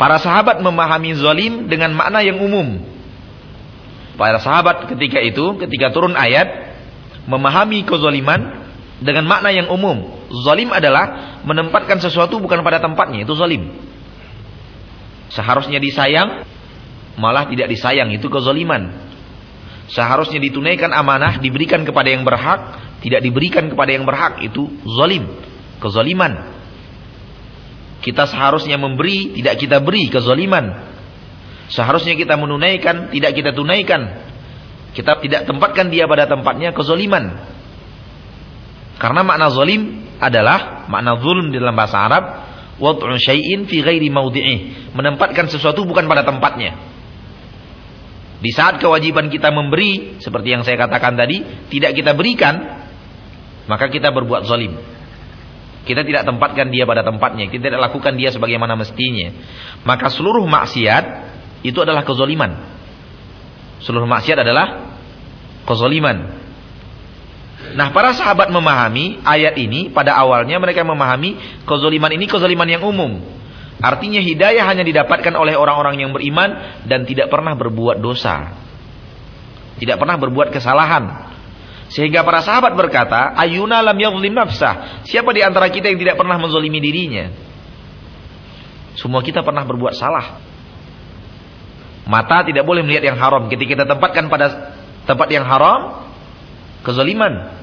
[0.00, 2.80] Para sahabat memahami zolim dengan makna yang umum.
[4.16, 6.76] Para sahabat ketika itu, ketika turun ayat,
[7.28, 8.64] memahami kezoliman
[9.00, 10.08] dengan makna yang umum.
[10.44, 13.76] Zolim adalah menempatkan sesuatu bukan pada tempatnya, itu zolim.
[15.32, 16.44] Seharusnya disayang,
[17.18, 19.10] malah tidak disayang itu kezaliman.
[19.90, 25.26] Seharusnya ditunaikan amanah diberikan kepada yang berhak, tidak diberikan kepada yang berhak itu zalim,
[25.82, 26.60] kezaliman.
[28.00, 30.88] Kita seharusnya memberi, tidak kita beri kezaliman.
[31.70, 34.30] Seharusnya kita menunaikan, tidak kita tunaikan.
[34.90, 37.34] Kita tidak tempatkan dia pada tempatnya kezaliman.
[39.00, 42.24] Karena makna zalim adalah makna zulm dalam bahasa Arab
[42.76, 46.76] wad'u syai'in fi ghairi mawdi'ih, menempatkan sesuatu bukan pada tempatnya.
[48.40, 52.56] Di saat kewajiban kita memberi, seperti yang saya katakan tadi, tidak kita berikan,
[53.68, 54.80] maka kita berbuat zalim.
[55.84, 59.32] Kita tidak tempatkan dia pada tempatnya, kita tidak lakukan dia sebagaimana mestinya.
[59.84, 61.04] Maka seluruh maksiat
[61.64, 62.56] itu adalah kezaliman.
[63.84, 64.96] Seluruh maksiat adalah
[65.68, 66.40] kezaliman.
[67.76, 71.36] Nah, para sahabat memahami ayat ini pada awalnya mereka memahami
[71.68, 73.20] kezaliman ini kezaliman yang umum.
[73.80, 78.52] Artinya hidayah hanya didapatkan oleh orang-orang yang beriman dan tidak pernah berbuat dosa.
[79.80, 81.32] Tidak pernah berbuat kesalahan.
[81.90, 85.02] Sehingga para sahabat berkata, Ayuna lam yadhlim nafsah.
[85.08, 87.32] Siapa di antara kita yang tidak pernah menzalimi dirinya?
[89.00, 90.38] Semua kita pernah berbuat salah.
[92.04, 93.48] Mata tidak boleh melihat yang haram.
[93.48, 94.76] Ketika kita tempatkan pada
[95.08, 96.04] tempat yang haram,
[96.84, 97.59] kezaliman.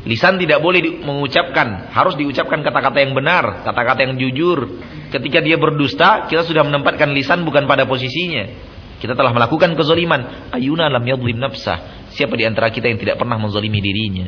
[0.00, 4.80] Lisan tidak boleh mengucapkan, harus diucapkan kata-kata yang benar, kata-kata yang jujur.
[5.12, 8.48] Ketika dia berdusta, kita sudah menempatkan lisan bukan pada posisinya.
[8.96, 10.52] Kita telah melakukan kezaliman.
[10.56, 12.08] Ayuna lam yadhlim nafsah.
[12.16, 14.24] Siapa di antara kita yang tidak pernah menzalimi dirinya?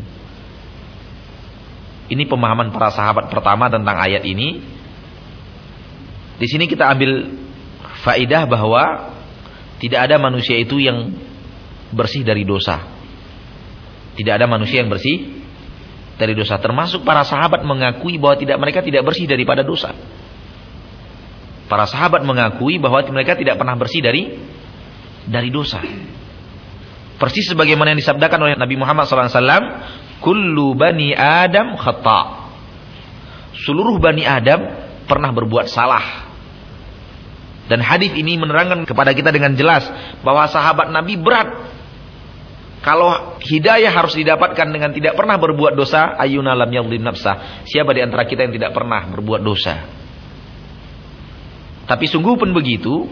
[2.12, 4.60] Ini pemahaman para sahabat pertama tentang ayat ini.
[6.36, 7.32] Di sini kita ambil
[8.04, 9.12] faidah bahwa
[9.80, 11.16] tidak ada manusia itu yang
[11.96, 12.80] bersih dari dosa.
[14.20, 15.41] Tidak ada manusia yang bersih
[16.22, 16.62] dari dosa.
[16.62, 19.90] Termasuk para sahabat mengakui bahwa tidak mereka tidak bersih daripada dosa.
[21.66, 24.38] Para sahabat mengakui bahwa mereka tidak pernah bersih dari
[25.26, 25.82] dari dosa.
[27.18, 29.42] Persis sebagaimana yang disabdakan oleh Nabi Muhammad SAW,
[30.22, 32.50] Kullu bani Adam khata.
[33.62, 34.58] Seluruh bani Adam
[35.06, 36.30] pernah berbuat salah.
[37.70, 39.86] Dan hadis ini menerangkan kepada kita dengan jelas
[40.26, 41.71] bahwa sahabat Nabi berat
[42.82, 47.62] kalau hidayah harus didapatkan dengan tidak pernah berbuat dosa, ayuna lam yadhlim nafsah.
[47.62, 49.86] Siapa di antara kita yang tidak pernah berbuat dosa?
[51.86, 53.06] Tapi sungguh pun begitu,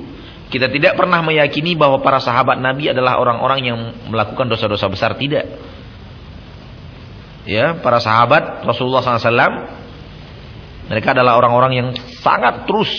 [0.50, 3.78] kita tidak pernah meyakini bahwa para sahabat Nabi adalah orang-orang yang
[4.10, 5.46] melakukan dosa-dosa besar tidak.
[7.46, 9.80] Ya, para sahabat Rasulullah SAW
[10.90, 12.90] mereka adalah orang-orang yang sangat terus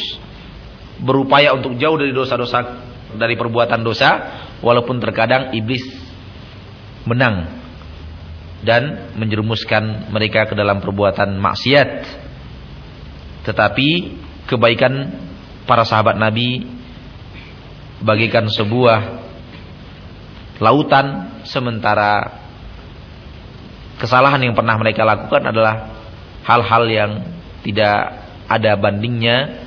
[1.03, 2.79] berupaya untuk jauh dari dosa-dosa
[3.19, 4.09] dari perbuatan dosa
[4.63, 6.10] walaupun terkadang iblis
[7.05, 7.49] menang
[8.61, 11.89] dan menjerumuskan mereka ke dalam perbuatan maksiat.
[13.41, 13.89] Tetapi
[14.45, 14.93] kebaikan
[15.65, 16.61] para sahabat Nabi
[18.01, 19.21] bagikan sebuah
[20.61, 22.37] lautan sementara
[23.97, 25.89] kesalahan yang pernah mereka lakukan adalah
[26.45, 27.11] hal-hal yang
[27.65, 27.97] tidak
[28.45, 29.61] ada bandingnya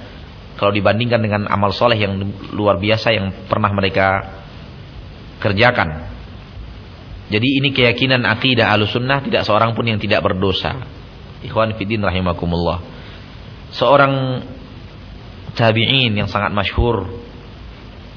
[0.55, 2.15] kalau dibandingkan dengan amal soleh yang
[2.55, 4.23] luar biasa yang pernah mereka
[5.43, 6.14] kerjakan.
[7.25, 10.77] Jadi ini keyakinan akidah alusunnah tidak seorang pun yang tidak berdosa.
[11.41, 12.85] Ikhwan Fidin rahimakumullah.
[13.73, 14.45] Seorang
[15.57, 17.09] tabi'in yang sangat masyhur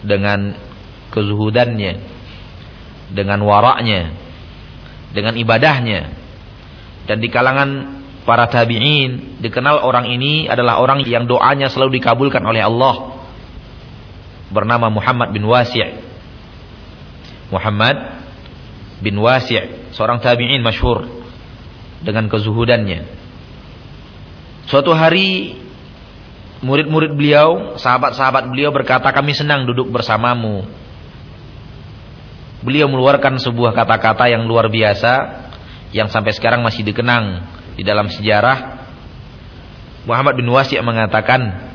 [0.04, 0.56] dengan
[1.12, 1.94] kezuhudannya,
[3.16, 4.12] dengan waraknya,
[5.16, 6.02] dengan ibadahnya.
[7.08, 7.70] Dan di kalangan
[8.28, 13.24] para tabi'in dikenal orang ini adalah orang yang doanya selalu dikabulkan oleh Allah.
[14.52, 16.04] Bernama Muhammad bin Wasi'.
[17.48, 18.27] Muhammad
[19.02, 21.06] bin Wasi' seorang tabi'in masyhur
[22.02, 23.06] dengan kezuhudannya.
[24.68, 25.56] Suatu hari
[26.62, 30.66] murid-murid beliau, sahabat-sahabat beliau berkata, "Kami senang duduk bersamamu."
[32.66, 35.46] Beliau mengeluarkan sebuah kata-kata yang luar biasa
[35.94, 37.46] yang sampai sekarang masih dikenang
[37.80, 38.90] di dalam sejarah.
[40.04, 41.72] Muhammad bin Wasi' mengatakan,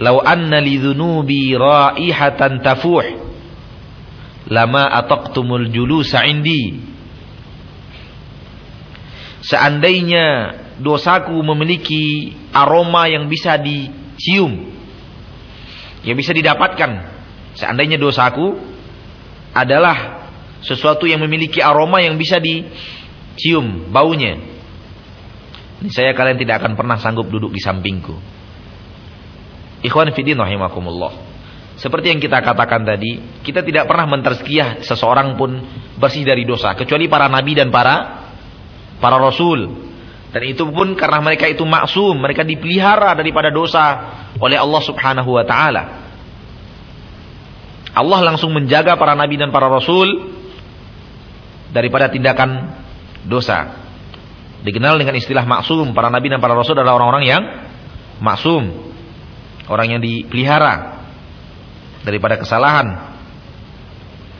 [0.00, 3.33] "Lau anna li dzunubi raihatan tafuh"
[4.48, 6.80] lama ataqtumul julusa indi.
[9.44, 14.72] Seandainya dosaku memiliki aroma yang bisa dicium
[16.04, 17.12] yang bisa didapatkan.
[17.54, 18.56] Seandainya dosaku
[19.54, 20.26] adalah
[20.64, 24.54] sesuatu yang memiliki aroma yang bisa dicium baunya
[25.84, 28.16] ini saya kalian tidak akan pernah sanggup duduk di sampingku.
[29.84, 31.12] Ikhwan fillah rahimakumullah
[31.74, 35.58] seperti yang kita katakan tadi, kita tidak pernah menterzkiyah seseorang pun
[35.98, 38.22] bersih dari dosa kecuali para nabi dan para
[39.02, 39.90] para rasul.
[40.30, 43.82] Dan itu pun karena mereka itu maksum, mereka dipelihara daripada dosa
[44.38, 45.82] oleh Allah Subhanahu wa taala.
[47.94, 50.34] Allah langsung menjaga para nabi dan para rasul
[51.70, 52.74] daripada tindakan
[53.26, 53.82] dosa.
[54.66, 57.42] Dikenal dengan istilah maksum, para nabi dan para rasul adalah orang-orang yang
[58.22, 58.94] maksum.
[59.70, 61.03] Orang yang dipelihara
[62.04, 63.16] daripada kesalahan.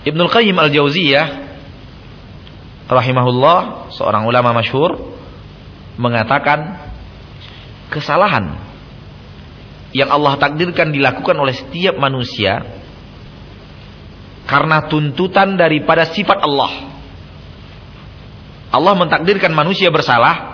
[0.04, 1.26] Ibnul Qayyim Al-Jauziyah
[2.92, 5.16] rahimahullah, seorang ulama masyhur
[5.96, 6.76] mengatakan
[7.88, 8.60] kesalahan
[9.96, 12.60] yang Allah takdirkan dilakukan oleh setiap manusia
[14.44, 16.92] karena tuntutan daripada sifat Allah.
[18.74, 20.53] Allah mentakdirkan manusia bersalah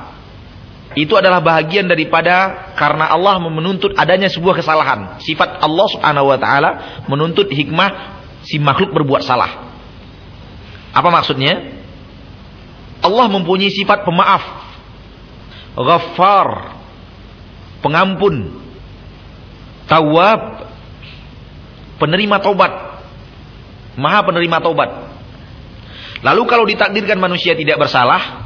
[0.98, 5.22] itu adalah bahagian daripada karena Allah menuntut adanya sebuah kesalahan.
[5.22, 6.70] Sifat Allah Subhanahu wa taala
[7.06, 9.70] menuntut hikmah si makhluk berbuat salah.
[10.90, 11.78] Apa maksudnya?
[13.00, 14.42] Allah mempunyai sifat pemaaf.
[15.78, 16.48] Ghaffar.
[17.86, 18.58] Pengampun.
[19.86, 20.66] Tawab.
[22.02, 22.72] Penerima taubat.
[23.94, 24.90] Maha penerima taubat.
[26.20, 28.39] Lalu kalau ditakdirkan manusia tidak bersalah,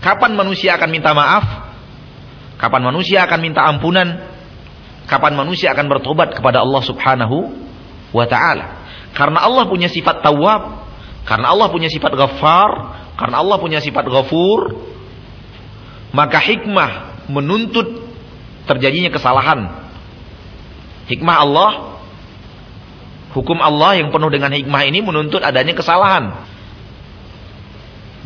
[0.00, 1.44] kapan manusia akan minta maaf?
[2.60, 4.28] Kapan manusia akan minta ampunan?
[5.08, 7.36] Kapan manusia akan bertobat kepada Allah Subhanahu
[8.12, 8.84] wa taala?
[9.16, 10.86] Karena Allah punya sifat tawab,
[11.24, 12.70] karena Allah punya sifat ghafar,
[13.18, 14.76] karena Allah punya sifat ghafur,
[16.14, 17.86] maka hikmah menuntut
[18.66, 19.88] terjadinya kesalahan.
[21.10, 21.70] Hikmah Allah,
[23.34, 26.49] hukum Allah yang penuh dengan hikmah ini menuntut adanya kesalahan.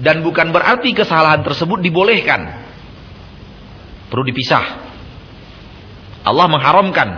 [0.01, 2.51] Dan bukan berarti kesalahan tersebut dibolehkan.
[4.11, 4.65] Perlu dipisah.
[6.25, 7.09] Allah mengharamkan.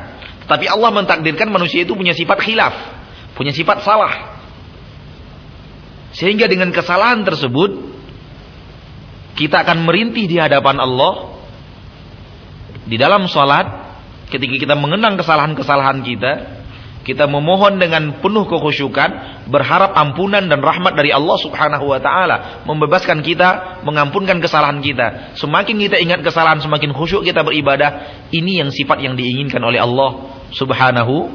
[0.47, 2.75] Tapi Allah mentakdirkan manusia itu punya sifat khilaf.
[3.33, 4.41] Punya sifat salah.
[6.17, 7.97] Sehingga dengan kesalahan tersebut
[9.37, 11.37] kita akan merintih di hadapan Allah
[12.89, 13.69] di dalam salat
[14.33, 16.56] ketika kita mengenang kesalahan-kesalahan kita
[17.07, 23.23] kita memohon dengan penuh kekhusyukan berharap ampunan dan rahmat dari Allah Subhanahu wa taala membebaskan
[23.23, 25.39] kita mengampunkan kesalahan kita.
[25.39, 28.27] Semakin kita ingat kesalahan semakin khusyuk kita beribadah.
[28.35, 31.31] Ini yang sifat yang diinginkan oleh Allah Subhanahu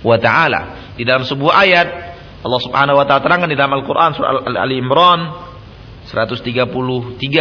[0.00, 0.96] wa taala.
[0.96, 1.88] Di dalam sebuah ayat
[2.40, 5.28] Allah Subhanahu wa taala terangkan di dalam Al-Qur'an surah Al-Ali Imran
[6.08, 6.72] 133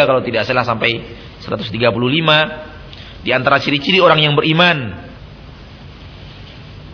[0.03, 0.99] kalau tidak salah sampai
[1.39, 1.71] 135
[3.23, 5.07] di antara ciri-ciri orang yang beriman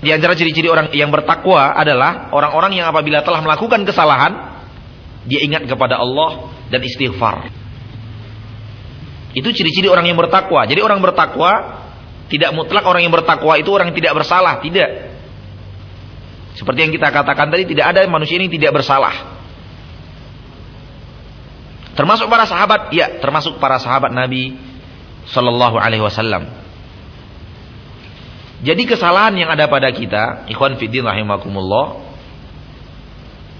[0.07, 4.63] di antara ciri-ciri orang yang bertakwa adalah orang-orang yang apabila telah melakukan kesalahan
[5.27, 7.51] dia ingat kepada Allah dan istighfar.
[9.35, 10.63] Itu ciri-ciri orang yang bertakwa.
[10.63, 11.83] Jadi orang bertakwa
[12.31, 15.11] tidak mutlak orang yang bertakwa itu orang yang tidak bersalah, tidak.
[16.55, 19.35] Seperti yang kita katakan tadi tidak ada manusia ini tidak bersalah.
[21.99, 24.55] Termasuk para sahabat, ya, termasuk para sahabat Nabi
[25.27, 26.47] sallallahu alaihi wasallam.
[28.57, 32.01] Jadi kesalahan yang ada pada kita, ikhwan fiddin rahimakumullah,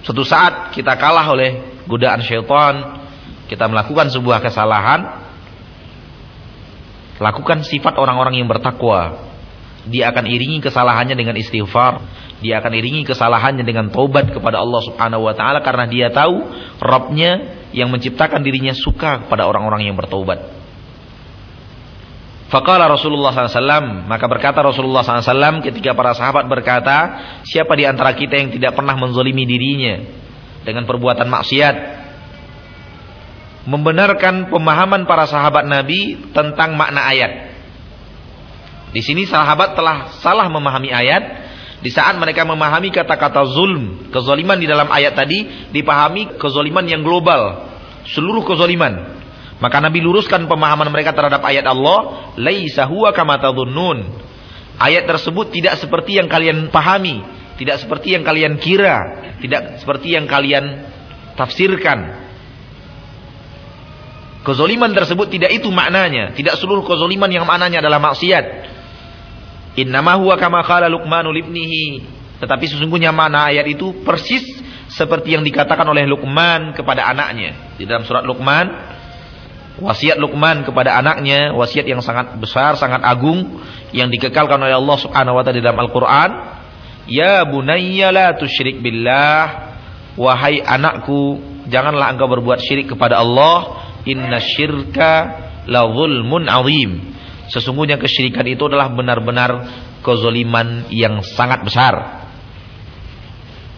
[0.02, 3.06] suatu saat kita kalah oleh godaan syaitan,
[3.46, 5.06] kita melakukan sebuah kesalahan,
[7.22, 9.30] lakukan sifat orang-orang yang bertakwa.
[9.88, 12.02] Dia akan iringi kesalahannya dengan istighfar,
[12.42, 16.44] dia akan iringi kesalahannya dengan taubat kepada Allah Subhanahu wa taala karena dia tahu
[16.82, 17.32] Rabbnya
[17.72, 20.67] yang menciptakan dirinya suka kepada orang-orang yang bertaubat.
[22.48, 26.98] Faqala Rasulullah SAW Maka berkata Rasulullah SAW Ketika para sahabat berkata
[27.44, 30.00] Siapa di antara kita yang tidak pernah menzolimi dirinya
[30.64, 31.76] Dengan perbuatan maksiat?
[33.68, 37.48] Membenarkan pemahaman para sahabat Nabi Tentang makna ayat.
[38.96, 41.24] Di sini sahabat telah salah memahami ayat.
[41.84, 47.70] Di saat mereka memahami kata-kata zulm, kezoliman di dalam ayat tadi dipahami kezoliman yang global,
[48.10, 49.17] seluruh kezoliman.
[49.58, 53.42] Maka Nabi luruskan pemahaman mereka terhadap ayat Allah, laisa huwa kama.
[54.78, 57.26] Ayat tersebut tidak seperti yang kalian pahami,
[57.58, 58.98] tidak seperti yang kalian kira,
[59.42, 60.86] tidak seperti yang kalian
[61.34, 62.30] tafsirkan.
[64.46, 68.46] Kezoliman tersebut tidak itu maknanya, tidak seluruh kezoliman yang maknanya adalah maksiat.
[69.82, 70.62] Innama huwa kama.
[72.38, 74.46] Tetapi sesungguhnya mana ayat itu persis
[74.94, 77.76] seperti yang dikatakan oleh Luqman kepada anaknya.
[77.76, 78.97] Di dalam surat Luqman,
[79.78, 83.62] wasiat Luqman kepada anaknya, wasiat yang sangat besar, sangat agung
[83.94, 86.32] yang dikekalkan oleh Allah Subhanahu wa taala di dalam Al-Qur'an.
[87.08, 89.70] Ya bunayya la tusyrik billah.
[90.18, 91.38] Wahai anakku,
[91.70, 93.86] janganlah engkau berbuat syirik kepada Allah.
[94.10, 95.12] Inna syirka
[95.70, 97.14] la zulmun azim.
[97.48, 99.52] Sesungguhnya kesyirikan itu adalah benar-benar
[100.04, 102.28] kezoliman yang sangat besar.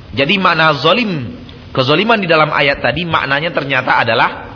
[0.09, 1.37] Jadi makna zolim,
[1.69, 4.48] kezoliman di dalam ayat tadi maknanya ternyata adalah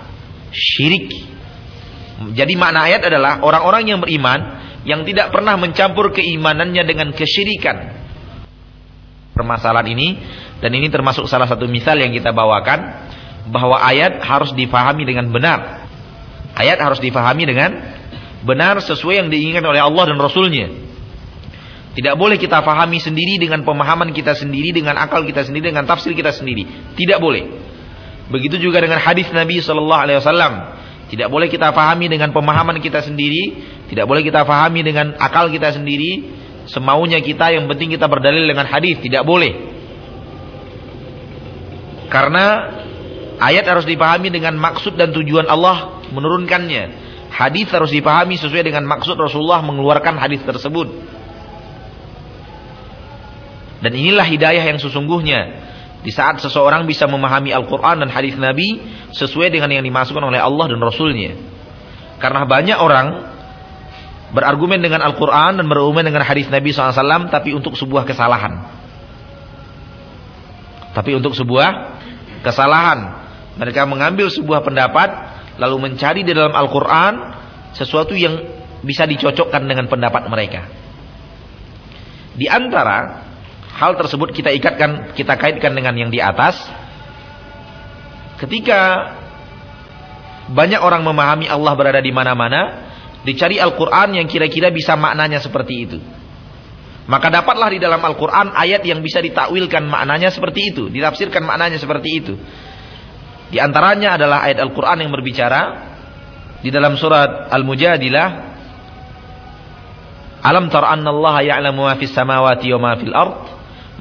[0.53, 1.09] syirik.
[2.37, 4.39] Jadi makna ayat adalah orang-orang yang beriman
[4.87, 7.99] yang tidak pernah mencampur keimanannya dengan kesyirikan.
[9.33, 10.07] Permasalahan ini
[10.61, 13.09] dan ini termasuk salah satu misal yang kita bawakan
[13.49, 15.89] bahwa ayat harus difahami dengan benar.
[16.53, 17.73] Ayat harus difahami dengan
[18.45, 20.69] benar sesuai yang diinginkan oleh Allah dan Rasulnya.
[21.93, 26.13] Tidak boleh kita fahami sendiri dengan pemahaman kita sendiri, dengan akal kita sendiri, dengan tafsir
[26.13, 26.93] kita sendiri.
[26.97, 27.62] Tidak boleh.
[28.31, 30.53] Begitu juga dengan hadis Nabi Shallallahu Alaihi Wasallam.
[31.11, 33.59] Tidak boleh kita fahami dengan pemahaman kita sendiri.
[33.91, 36.41] Tidak boleh kita fahami dengan akal kita sendiri.
[36.71, 38.97] Semaunya kita, yang penting kita berdalil dengan hadis.
[39.03, 39.51] Tidak boleh.
[42.07, 42.45] Karena
[43.41, 47.03] ayat harus dipahami dengan maksud dan tujuan Allah menurunkannya.
[47.33, 50.87] Hadis harus dipahami sesuai dengan maksud Rasulullah mengeluarkan hadis tersebut.
[53.83, 55.72] Dan inilah hidayah yang sesungguhnya.
[56.03, 58.83] Di saat seseorang bisa memahami Al-Quran dan hadis Nabi
[59.15, 61.31] sesuai dengan yang dimasukkan oleh Allah dan Rasulnya.
[62.19, 63.07] Karena banyak orang
[64.35, 68.67] berargumen dengan Al-Quran dan berargumen dengan hadis Nabi SAW tapi untuk sebuah kesalahan.
[70.91, 71.99] Tapi untuk sebuah
[72.43, 73.23] kesalahan.
[73.55, 75.09] Mereka mengambil sebuah pendapat
[75.55, 77.13] lalu mencari di dalam Al-Quran
[77.71, 78.43] sesuatu yang
[78.83, 80.67] bisa dicocokkan dengan pendapat mereka.
[82.33, 83.29] Di antara
[83.73, 86.55] hal tersebut kita ikatkan, kita kaitkan dengan yang di atas.
[88.37, 89.13] Ketika
[90.51, 92.91] banyak orang memahami Allah berada di mana-mana,
[93.23, 95.97] dicari Al-Quran yang kira-kira bisa maknanya seperti itu.
[97.03, 102.09] Maka dapatlah di dalam Al-Quran ayat yang bisa ditakwilkan maknanya seperti itu, ditafsirkan maknanya seperti
[102.15, 102.33] itu.
[103.51, 105.61] Di antaranya adalah ayat Al-Quran yang berbicara
[106.63, 108.55] di dalam surat Al-Mujadilah.
[110.43, 113.52] Alam tara anna Allah ya'lamu ma fis samawati wa ma fil ard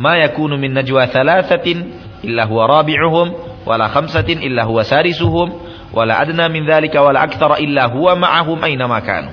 [0.03, 1.79] ma yakunu min najwa thalathatin
[2.27, 3.27] illa huwa rabi'uhum
[3.63, 5.49] wala khamsatin illa huwa sarisuhum
[5.95, 9.31] wala adna min dhalika wala akthara illa huwa ma'ahum aina ma kanu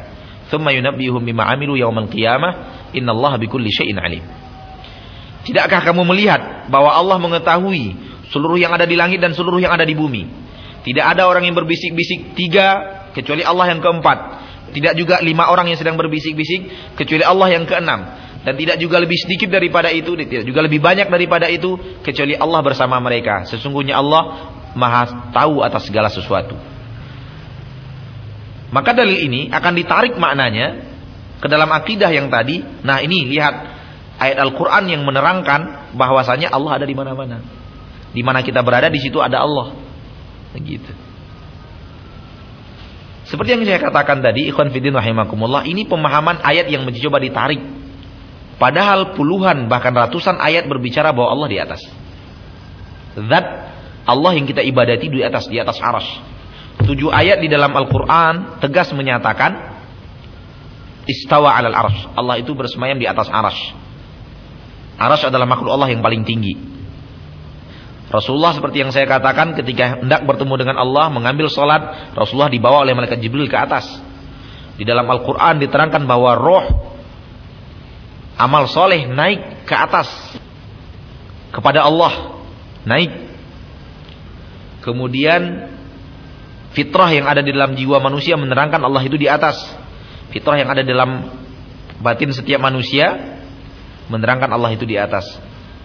[0.54, 4.22] thumma yunabbihum bima amilu yawmal qiyamah innallaha bikulli syai'in alim
[5.40, 7.96] Tidakkah kamu melihat bahwa Allah mengetahui
[8.30, 10.28] seluruh yang ada di langit dan seluruh yang ada di bumi.
[10.84, 12.68] Tidak ada orang yang berbisik-bisik tiga
[13.16, 14.18] kecuali Allah yang keempat.
[14.76, 18.00] Tidak juga lima orang yang sedang berbisik-bisik kecuali Allah yang keenam.
[18.40, 22.62] Dan tidak juga lebih sedikit daripada itu, tidak juga lebih banyak daripada itu kecuali Allah
[22.64, 23.44] bersama mereka.
[23.52, 26.56] Sesungguhnya Allah Maha tahu atas segala sesuatu.
[28.70, 30.88] Maka dalil ini akan ditarik maknanya
[31.42, 32.62] ke dalam akidah yang tadi.
[32.86, 33.54] Nah, ini lihat
[34.22, 37.42] ayat Al-Qur'an yang menerangkan bahwasanya Allah ada di mana-mana.
[38.14, 39.74] Di mana kita berada di situ ada Allah.
[40.54, 40.92] Begitu.
[43.30, 47.62] Seperti yang saya katakan tadi, ikhwan fillah rahimakumullah, ini pemahaman ayat yang mencoba ditarik.
[48.60, 51.82] Padahal puluhan bahkan ratusan ayat berbicara bahwa Allah di atas.
[53.16, 53.48] Zat
[54.04, 56.04] Allah yang kita ibadati di atas di atas aras.
[56.84, 59.80] Tujuh ayat di dalam Al-Quran tegas menyatakan
[61.08, 61.98] istawa alal aras.
[62.20, 63.56] Allah itu bersemayam di atas aras.
[65.00, 66.60] Aras adalah makhluk Allah yang paling tinggi.
[68.12, 72.98] Rasulullah seperti yang saya katakan ketika hendak bertemu dengan Allah mengambil sholat Rasulullah dibawa oleh
[72.98, 73.86] malaikat Jibril ke atas
[74.76, 76.66] di dalam Al-Quran diterangkan bahwa roh
[78.40, 80.08] amal soleh naik ke atas.
[81.52, 82.40] Kepada Allah
[82.88, 83.12] naik.
[84.80, 85.68] Kemudian
[86.72, 89.60] fitrah yang ada di dalam jiwa manusia menerangkan Allah itu di atas.
[90.32, 91.36] Fitrah yang ada dalam
[92.00, 93.36] batin setiap manusia
[94.08, 95.28] menerangkan Allah itu di atas.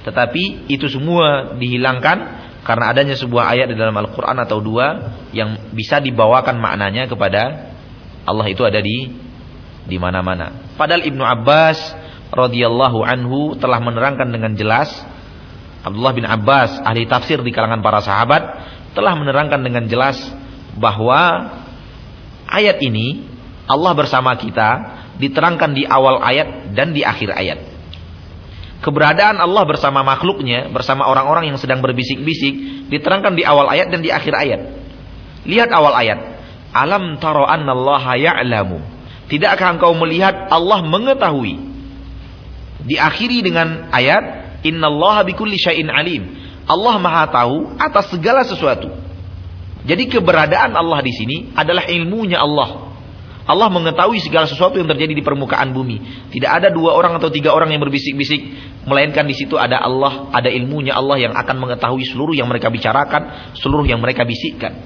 [0.06, 6.00] Tetapi itu semua dihilangkan karena adanya sebuah ayat di dalam Al-Quran atau dua yang bisa
[6.00, 7.72] dibawakan maknanya kepada
[8.24, 9.12] Allah itu ada di
[9.84, 10.72] di mana-mana.
[10.80, 12.03] Padahal Ibnu Abbas
[12.34, 14.90] radhiyallahu anhu telah menerangkan dengan jelas
[15.86, 18.42] Abdullah bin Abbas ahli tafsir di kalangan para sahabat
[18.98, 20.18] telah menerangkan dengan jelas
[20.74, 21.54] bahwa
[22.50, 23.22] ayat ini
[23.70, 24.70] Allah bersama kita
[25.22, 27.74] diterangkan di awal ayat dan di akhir ayat
[28.84, 34.12] keberadaan Allah bersama makhluknya, bersama orang-orang yang sedang berbisik-bisik, diterangkan di awal ayat dan di
[34.12, 34.60] akhir ayat.
[35.48, 36.20] Lihat awal ayat.
[36.76, 38.84] Alam taro annallaha ya'lamu.
[39.32, 41.73] Tidakkah engkau melihat Allah mengetahui?
[42.84, 46.22] Diakhiri dengan ayat, innallaha bikulli syai'in alim.
[46.64, 48.88] Allah maha tahu atas segala sesuatu.
[49.84, 52.96] Jadi keberadaan Allah di sini adalah ilmunya Allah.
[53.44, 56.28] Allah mengetahui segala sesuatu yang terjadi di permukaan bumi.
[56.32, 58.40] Tidak ada dua orang atau tiga orang yang berbisik-bisik,
[58.88, 63.52] melainkan di situ ada Allah, ada ilmunya Allah yang akan mengetahui seluruh yang mereka bicarakan,
[63.60, 64.80] seluruh yang mereka bisikkan.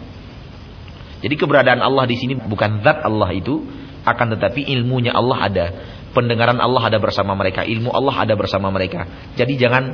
[1.23, 3.63] Jadi keberadaan Allah di sini bukan zat Allah itu,
[4.03, 5.67] akan tetapi ilmunya Allah ada.
[6.13, 9.05] Pendengaran Allah ada bersama mereka, ilmu Allah ada bersama mereka.
[9.37, 9.85] Jadi jangan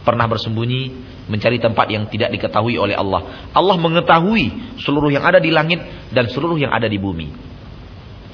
[0.00, 0.82] pernah bersembunyi
[1.30, 3.50] mencari tempat yang tidak diketahui oleh Allah.
[3.54, 5.78] Allah mengetahui seluruh yang ada di langit
[6.10, 7.30] dan seluruh yang ada di bumi.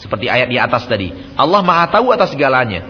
[0.01, 1.13] Seperti ayat di atas tadi.
[1.37, 2.85] Allah maha tahu atas segalanya.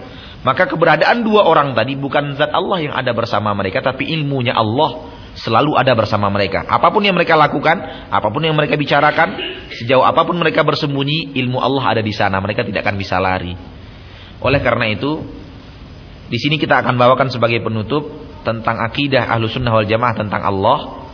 [0.46, 3.82] Maka keberadaan dua orang tadi bukan zat Allah yang ada bersama mereka.
[3.82, 6.66] Tapi ilmunya Allah selalu ada bersama mereka.
[6.66, 9.38] Apa pun yang mereka lakukan, apa pun yang mereka bicarakan,
[9.74, 12.38] sejauh apa pun mereka bersembunyi, ilmu Allah ada di sana.
[12.38, 13.75] Mereka tidak akan bisa lari.
[14.40, 15.24] Oleh karena itu,
[16.26, 18.10] di sini kita akan bawakan sebagai penutup
[18.42, 21.06] tentang akidah ahlu sunnah wal jamaah tentang Allah.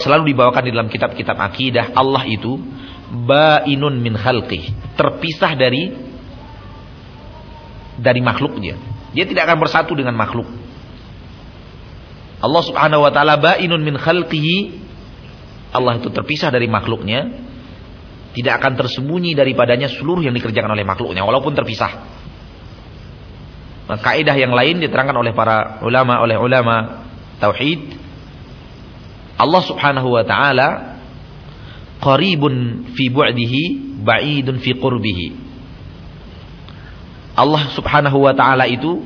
[0.00, 2.56] Selalu dibawakan di dalam kitab-kitab akidah Allah itu
[3.10, 5.92] bainun min khalqih, terpisah dari
[8.00, 8.78] dari makhluknya.
[9.12, 10.46] Dia tidak akan bersatu dengan makhluk.
[12.40, 14.80] Allah Subhanahu wa taala bainun min khalqihi.
[15.70, 17.49] Allah itu terpisah dari makhluknya.
[18.30, 22.20] Tidak akan tersembunyi daripadanya seluruh yang dikerjakan oleh makhluknya walaupun terpisah.
[23.90, 27.06] Kaidah yang lain diterangkan oleh para ulama oleh ulama
[27.42, 27.98] tauhid.
[29.34, 30.68] Allah Subhanahu wa taala
[31.98, 33.62] qaribun fi bu'dihi
[33.98, 35.26] ba'idun fi qurbihi.
[37.34, 39.02] Allah Subhanahu wa taala itu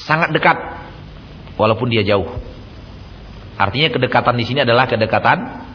[0.00, 0.56] sangat dekat
[1.60, 2.40] walaupun dia jauh.
[3.60, 5.68] Artinya kedekatan di sini adalah kedekatan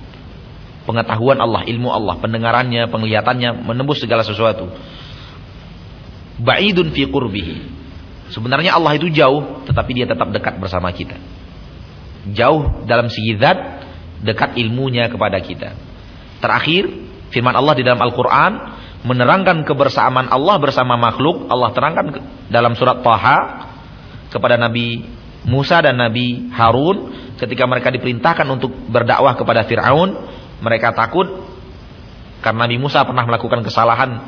[0.86, 4.70] pengetahuan Allah, ilmu Allah, pendengarannya, penglihatannya menembus segala sesuatu.
[6.40, 7.56] Ba'idun fi qurbihi.
[8.32, 11.18] Sebenarnya Allah itu jauh, tetapi dia tetap dekat bersama kita.
[12.34, 13.86] Jauh dalam segi zat,
[14.22, 15.78] dekat ilmunya kepada kita.
[16.42, 16.90] Terakhir,
[17.30, 18.54] firman Allah di dalam Al-Qur'an
[19.06, 21.46] menerangkan kebersamaan Allah bersama makhluk.
[21.50, 22.06] Allah terangkan
[22.50, 23.38] dalam surat Taha
[24.34, 25.06] kepada Nabi
[25.46, 31.28] Musa dan Nabi Harun ketika mereka diperintahkan untuk berdakwah kepada Firaun mereka takut
[32.46, 34.22] karena Nabi Musa pernah melakukan kesalahan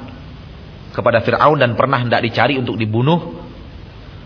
[0.98, 3.46] kepada Fir'aun dan pernah hendak dicari untuk dibunuh.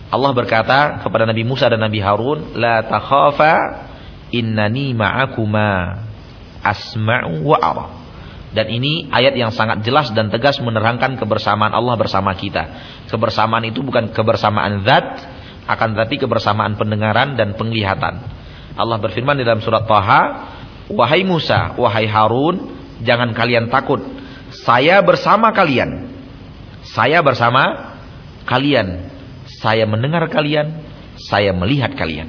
[0.08, 3.84] Allah berkata kepada Nabi Musa dan Nabi Harun, "La takhafa
[4.32, 6.00] innani ma'akuma
[6.64, 7.86] asma'u wa ara."
[8.52, 12.68] Dan ini ayat yang sangat jelas dan tegas menerangkan kebersamaan Allah bersama kita.
[13.08, 15.24] Kebersamaan itu bukan kebersamaan zat,
[15.68, 18.20] akan tetapi kebersamaan pendengaran dan penglihatan.
[18.76, 20.22] Allah berfirman di dalam surat Taha,
[20.92, 24.04] Wahai Musa, wahai Harun, jangan kalian takut.
[24.52, 26.12] Saya bersama kalian.
[26.84, 27.96] Saya bersama
[28.44, 29.08] kalian.
[29.62, 30.84] Saya mendengar kalian,
[31.16, 32.28] saya melihat kalian.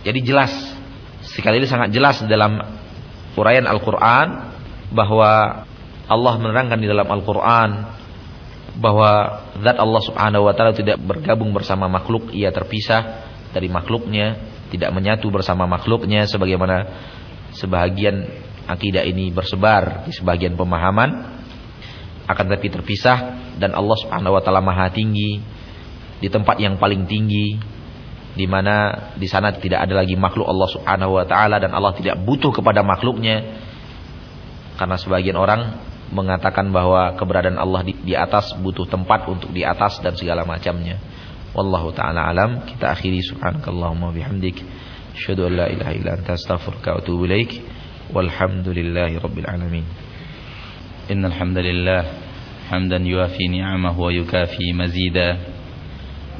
[0.00, 0.52] Jadi jelas,
[1.26, 2.56] sekali ini sangat jelas dalam
[3.36, 4.56] uraian Al-Qur'an
[4.88, 5.62] bahwa
[6.08, 7.70] Allah menerangkan di dalam Al-Qur'an
[8.80, 14.94] bahwa zat Allah Subhanahu wa taala tidak bergabung bersama makhluk, ia terpisah dari makhluknya tidak
[14.94, 16.86] menyatu bersama makhluknya sebagaimana
[17.58, 18.26] sebahagian
[18.70, 21.10] akidah ini bersebar di sebagian pemahaman
[22.30, 23.18] akan tetapi terpisah
[23.58, 25.42] dan Allah Subhanahu wa taala Maha tinggi
[26.22, 27.58] di tempat yang paling tinggi
[28.30, 32.22] di mana di sana tidak ada lagi makhluk Allah Subhanahu wa taala dan Allah tidak
[32.22, 33.66] butuh kepada makhluknya.
[34.78, 35.76] Karena sebagian orang
[36.14, 40.98] mengatakan bahwa keberadaan Allah di, di atas butuh tempat untuk di atas dan segala macamnya
[41.54, 42.62] Wallahu ta'ala alam.
[42.66, 44.62] Kita akhiri subhanakallahumma bihamdik.
[45.14, 47.58] Asyhadu an la ilaha illa anta astaghfiruka wa atubu ilaik.
[48.14, 49.86] Walhamdulillahi rabbil alamin.
[51.10, 52.02] Innal hamdalillah
[52.70, 55.58] hamdan yuafi ni'amahu wa yukafi mazida.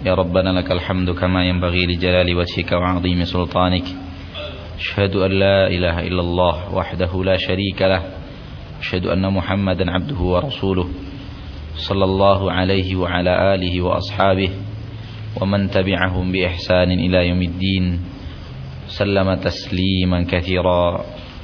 [0.01, 3.85] يا ربنا لك الحمد كما ينبغي لجلال وجهك وعظيم سلطانك
[4.81, 8.03] أشهد أن لا إله إلا الله وحده لا شريك له
[8.81, 10.89] أشهد أن محمدا عبده ورسوله
[11.77, 14.51] صلى الله عليه وعلى آله وأصحابه
[15.36, 17.86] ومن تبعهم بإحسان إلى يوم الدين
[18.88, 20.84] سلم تسليما كثيرا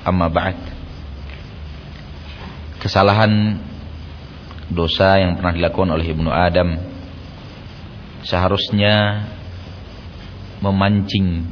[0.08, 0.58] أما بعد
[2.82, 3.62] kesalahan
[4.74, 6.82] dosa yang pernah dilakukan oleh Ibnu Adam
[8.26, 9.28] seharusnya
[10.66, 11.46] memancing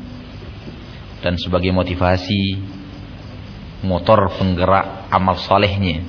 [1.21, 2.57] dan sebagai motivasi
[3.85, 6.01] motor penggerak amal salehnya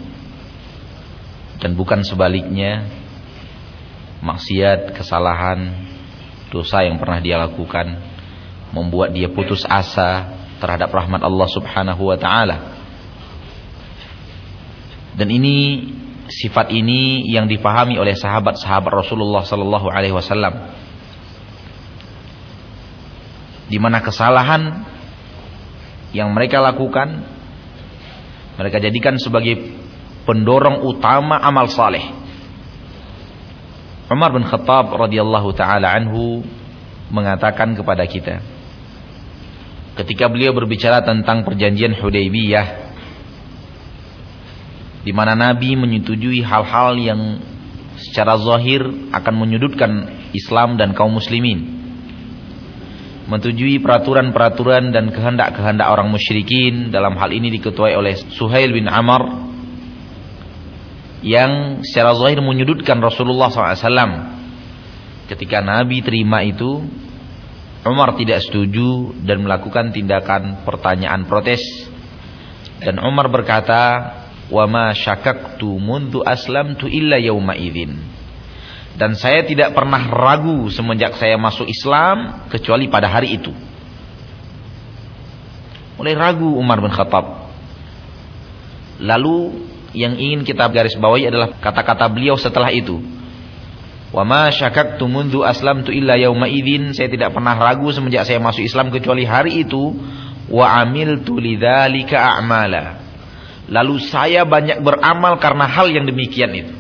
[1.60, 2.88] dan bukan sebaliknya
[4.24, 5.83] maksiat kesalahan
[6.49, 7.97] dosa yang pernah dia lakukan
[8.75, 12.57] membuat dia putus asa terhadap rahmat Allah Subhanahu wa taala.
[15.15, 15.87] Dan ini
[16.27, 20.75] sifat ini yang dipahami oleh sahabat-sahabat Rasulullah sallallahu alaihi wasallam.
[23.65, 24.85] Di mana kesalahan
[26.13, 27.25] yang mereka lakukan
[28.55, 29.59] mereka jadikan sebagai
[30.23, 32.24] pendorong utama amal saleh.
[34.05, 36.45] Umar bin Khattab radhiyallahu taala anhu
[37.09, 38.37] mengatakan kepada kita
[39.97, 42.67] ketika beliau berbicara tentang perjanjian Hudaybiyah
[45.05, 47.21] di mana Nabi menyetujui hal-hal yang
[47.97, 49.91] secara zahir akan menyudutkan
[50.37, 51.73] Islam dan kaum muslimin
[53.25, 59.54] menyetujui peraturan-peraturan dan kehendak-kehendak orang musyrikin dalam hal ini diketuai oleh Suhail bin Amr
[61.25, 64.37] yang secara zahir menyudutkan Rasulullah SAW.
[65.25, 66.85] Ketika Nabi terima itu,
[67.81, 71.65] Umar tidak setuju dan melakukan tindakan pertanyaan protes.
[72.77, 74.13] Dan Umar berkata,
[74.53, 77.97] "Wa syakaktu mundu aslamtu illa yauma idzin."
[78.93, 83.51] Dan saya tidak pernah ragu semenjak saya masuk Islam kecuali pada hari itu.
[85.97, 87.49] Mulai ragu Umar bin Khattab.
[89.01, 92.99] Lalu yang ingin kita garis bawahi adalah kata-kata beliau setelah itu.
[94.11, 96.91] Wa ma syakaktu mundu aslamtu illa yauma idzin.
[96.91, 99.95] Saya tidak pernah ragu semenjak saya masuk Islam kecuali hari itu.
[100.51, 103.01] Wa amiltu lidzalika a'mala.
[103.65, 106.73] Lalu saya banyak beramal karena hal yang demikian itu.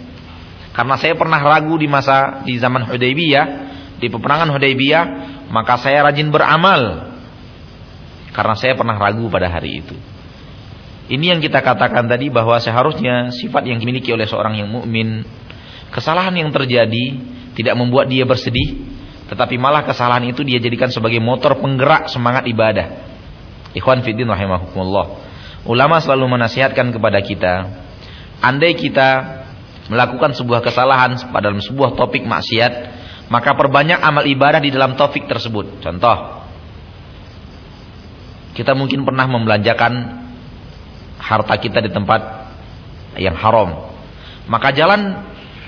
[0.75, 3.45] Karena saya pernah ragu di masa di zaman Hudaybiyah,
[3.97, 5.03] di peperangan Hudaybiyah,
[5.49, 7.15] maka saya rajin beramal
[8.35, 9.95] karena saya pernah ragu pada hari itu.
[11.05, 15.21] Ini yang kita katakan tadi bahwa seharusnya sifat yang dimiliki oleh seorang yang mukmin,
[15.93, 17.21] kesalahan yang terjadi
[17.53, 18.81] tidak membuat dia bersedih,
[19.29, 23.05] tetapi malah kesalahan itu dia jadikan sebagai motor penggerak semangat ibadah.
[23.77, 25.21] Ikhwan fiddin rahimahukumullah.
[25.69, 27.53] Ulama selalu menasihatkan kepada kita,
[28.41, 29.09] andai kita
[29.85, 32.73] melakukan sebuah kesalahan dalam sebuah topik maksiat,
[33.29, 35.85] maka perbanyak amal ibadah di dalam topik tersebut.
[35.85, 36.45] Contoh,
[38.57, 40.24] kita mungkin pernah membelanjakan
[41.19, 42.21] harta kita di tempat
[43.19, 43.91] yang haram.
[44.45, 45.25] Maka jalan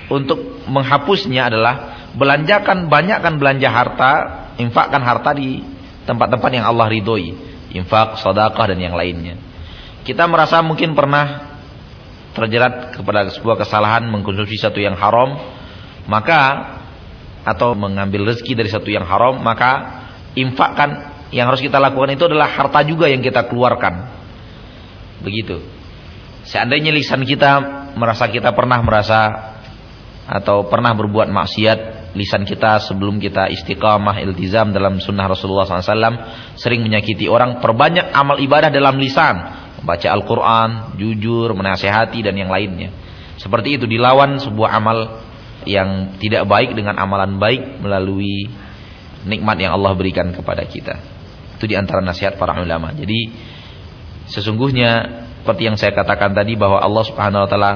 [0.08, 1.74] untuk menghapusnya adalah
[2.14, 4.12] belanjakan banyakkan belanja harta,
[4.60, 5.60] infakkan harta di
[6.08, 7.36] tempat-tempat yang Allah ridhoi,
[7.76, 9.36] infak, sedekah dan yang lainnya.
[10.06, 11.58] Kita merasa mungkin pernah
[12.32, 15.36] terjerat kepada sebuah kesalahan mengkonsumsi satu yang haram,
[16.08, 16.40] maka
[17.44, 22.48] atau mengambil rezeki dari satu yang haram, maka infakkan yang harus kita lakukan itu adalah
[22.48, 24.17] harta juga yang kita keluarkan.
[25.22, 25.60] Begitu.
[26.48, 27.60] Seandainya lisan kita
[27.98, 29.52] merasa kita pernah merasa
[30.28, 36.84] atau pernah berbuat maksiat, lisan kita sebelum kita istiqamah iltizam dalam sunnah Rasulullah SAW sering
[36.84, 39.36] menyakiti orang, perbanyak amal ibadah dalam lisan,
[39.80, 42.92] membaca Al-Quran, jujur, menasehati dan yang lainnya.
[43.40, 45.24] Seperti itu dilawan sebuah amal
[45.64, 48.48] yang tidak baik dengan amalan baik melalui
[49.28, 50.96] nikmat yang Allah berikan kepada kita.
[51.58, 52.94] Itu di antara nasihat para ulama.
[52.94, 53.30] Jadi
[54.28, 57.72] Sesungguhnya seperti yang saya katakan tadi bahwa Allah Subhanahu wa taala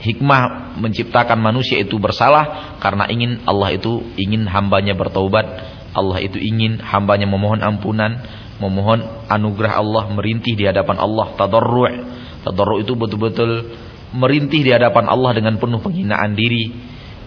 [0.00, 5.44] hikmah menciptakan manusia itu bersalah karena ingin Allah itu ingin hambanya bertaubat,
[5.92, 8.24] Allah itu ingin hambanya memohon ampunan,
[8.56, 11.92] memohon anugerah Allah, merintih di hadapan Allah, tadarru'.
[12.40, 13.76] Tadarru' itu betul-betul
[14.16, 16.72] merintih di hadapan Allah dengan penuh penghinaan diri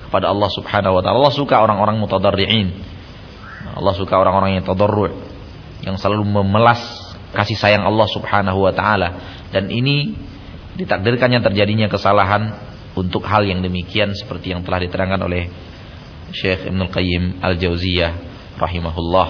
[0.10, 1.22] kepada Allah Subhanahu wa taala.
[1.22, 2.68] Allah suka orang-orang mutadarri'in.
[3.78, 5.14] Allah suka orang-orang yang tadarru'
[5.86, 7.03] yang selalu memelas
[7.34, 9.10] kasih sayang Allah Subhanahu wa taala
[9.50, 10.14] dan ini
[10.78, 12.54] ditakdirkannya terjadinya kesalahan
[12.94, 15.50] untuk hal yang demikian seperti yang telah diterangkan oleh
[16.34, 18.12] Syekh Ibnu Qayyim Al-Jauziyah
[18.58, 19.28] rahimahullah.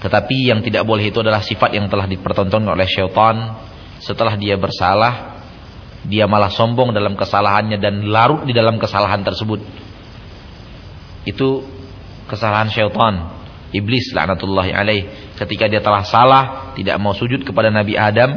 [0.00, 3.56] Tetapi yang tidak boleh itu adalah sifat yang telah dipertontonkan oleh syaitan
[4.00, 5.36] setelah dia bersalah
[6.06, 9.58] dia malah sombong dalam kesalahannya dan larut di dalam kesalahan tersebut.
[11.26, 11.66] Itu
[12.30, 13.35] kesalahan syaitan
[13.74, 15.02] iblis laknatullahi alaih.
[15.34, 16.44] Ketika dia telah salah
[16.78, 18.30] tidak mau sujud kepada Nabi Adam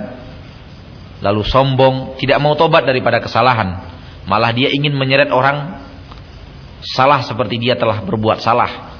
[1.19, 3.91] lalu sombong tidak mau tobat daripada kesalahan.
[4.25, 5.83] Malah dia ingin menyeret orang
[6.85, 8.95] salah seperti dia telah berbuat salah.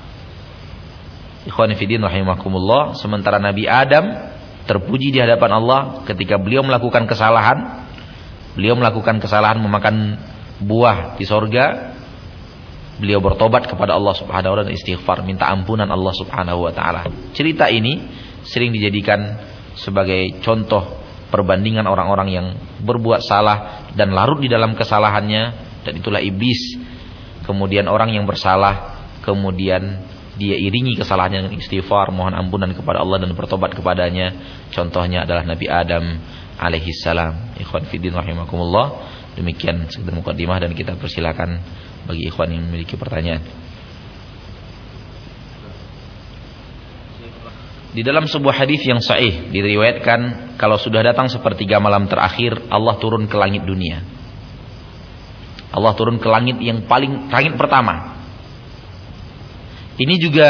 [1.47, 4.35] Ikhwan fillah rahimakumullah sementara Nabi Adam
[4.67, 7.87] terpuji di hadapan Allah ketika beliau melakukan kesalahan.
[8.57, 10.19] Beliau melakukan kesalahan memakan
[10.59, 11.95] buah di sorga
[12.99, 17.07] beliau bertobat kepada Allah Subhanahu wa taala dan istighfar minta ampunan Allah Subhanahu wa taala.
[17.31, 18.03] Cerita ini
[18.43, 19.39] sering dijadikan
[19.79, 20.99] sebagai contoh
[21.31, 22.45] perbandingan orang-orang yang
[22.83, 25.43] berbuat salah dan larut di dalam kesalahannya
[25.87, 26.75] dan itulah iblis.
[27.47, 30.05] Kemudian orang yang bersalah kemudian
[30.39, 34.31] dia iringi kesalahannya dengan istighfar, mohon ampunan kepada Allah dan bertobat kepadanya.
[34.71, 36.15] Contohnya adalah Nabi Adam
[36.55, 37.51] alaihi salam.
[37.59, 38.87] Ikhwan fillah rahimakumullah.
[39.37, 41.61] Demikian sekedar mukadimah dan kita persilakan
[42.09, 43.43] bagi ikhwan yang memiliki pertanyaan.
[47.89, 53.25] Di dalam sebuah hadis yang sahih diriwayatkan kalau sudah datang sepertiga malam terakhir Allah turun
[53.25, 54.05] ke langit dunia.
[55.73, 58.17] Allah turun ke langit yang paling langit pertama.
[59.97, 60.49] Ini juga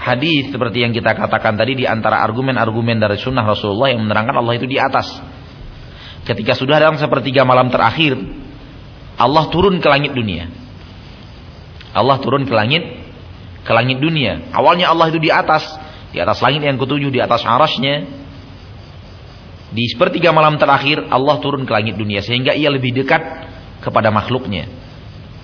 [0.00, 4.56] hadis seperti yang kita katakan tadi di antara argumen-argumen dari sunnah Rasulullah yang menerangkan Allah
[4.56, 5.35] itu di atas.
[6.26, 8.18] Ketika sudah datang sepertiga malam terakhir,
[9.14, 10.50] Allah turun ke langit dunia.
[11.94, 12.82] Allah turun ke langit
[13.62, 14.50] ke langit dunia.
[14.50, 15.62] Awalnya Allah itu di atas,
[16.10, 18.26] di atas langit yang ketujuh, di atas arasnya.
[19.70, 23.22] Di sepertiga malam terakhir Allah turun ke langit dunia sehingga ia lebih dekat
[23.82, 24.66] kepada makhluknya.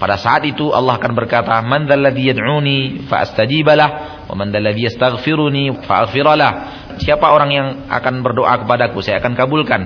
[0.03, 3.89] Pada saat itu Allah akan berkata, "Man dzalladzi yad'uni fa astajibalah
[4.27, 5.79] wa man yastaghfiruni
[6.99, 9.83] Siapa orang yang akan berdoa kepadaku, saya akan kabulkan.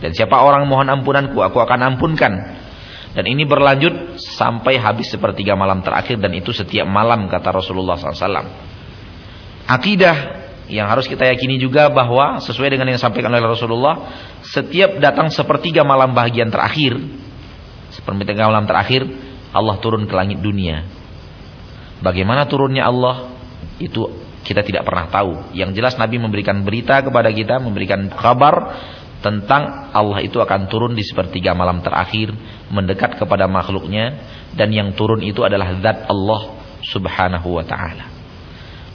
[0.00, 2.32] Dan siapa orang mohon ampunanku, aku akan ampunkan.
[3.10, 8.46] Dan ini berlanjut sampai habis sepertiga malam terakhir dan itu setiap malam kata Rasulullah SAW.
[9.66, 10.16] Akidah
[10.70, 13.94] yang harus kita yakini juga bahwa sesuai dengan yang disampaikan oleh Rasulullah,
[14.46, 16.94] setiap datang sepertiga malam bagian terakhir,
[17.90, 19.02] sepertiga malam terakhir,
[19.50, 20.86] Allah turun ke langit dunia.
[22.00, 23.34] Bagaimana turunnya Allah?
[23.82, 24.06] Itu
[24.46, 25.52] kita tidak pernah tahu.
[25.52, 28.78] Yang jelas Nabi memberikan berita kepada kita, memberikan kabar
[29.20, 32.32] tentang Allah itu akan turun di sepertiga malam terakhir
[32.72, 34.16] mendekat kepada makhluknya
[34.56, 38.20] dan yang turun itu adalah zat Allah subhanahu wa ta'ala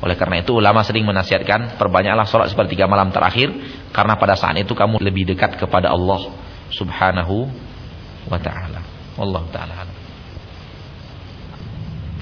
[0.02, 3.54] Oleh karena itu ulama sering menasihatkan perbanyaklah sholat sepertiga malam terakhir
[3.96, 6.30] karena pada saat itu kamu lebih dekat kepada Allah
[6.70, 7.48] Subhanahu
[8.28, 8.86] wa taala.
[9.16, 9.74] Allah taala.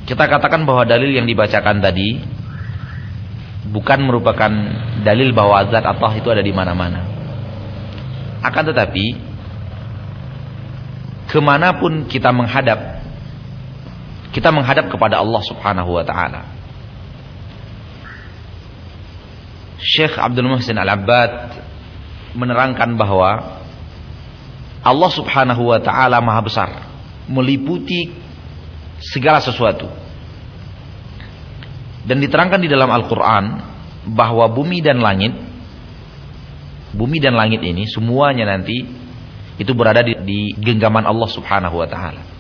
[0.04, 2.20] Kita katakan bahwa dalil yang dibacakan tadi
[3.72, 4.52] bukan merupakan
[5.02, 7.13] dalil bahwa zat Allah itu ada di mana-mana.
[8.44, 9.16] Akan tetapi
[11.32, 13.02] ke mana pun kita menghadap
[14.34, 16.42] kita menghadap kepada Allah Subhanahu wa taala.
[19.84, 21.62] Syekh Abdul Muhsin Al-Abbad
[22.34, 23.62] menerangkan bahwa
[24.84, 26.70] Allah Subhanahu wa taala Maha besar,
[27.30, 28.10] meliputi
[29.00, 29.88] segala sesuatu.
[32.04, 33.46] Dan diterangkan di dalam Al-Qur'an
[34.12, 35.32] bahwa bumi dan langit
[36.94, 38.86] bumi dan langit ini semuanya nanti
[39.58, 42.34] itu berada di, di genggaman Allah Subhanahu wa taala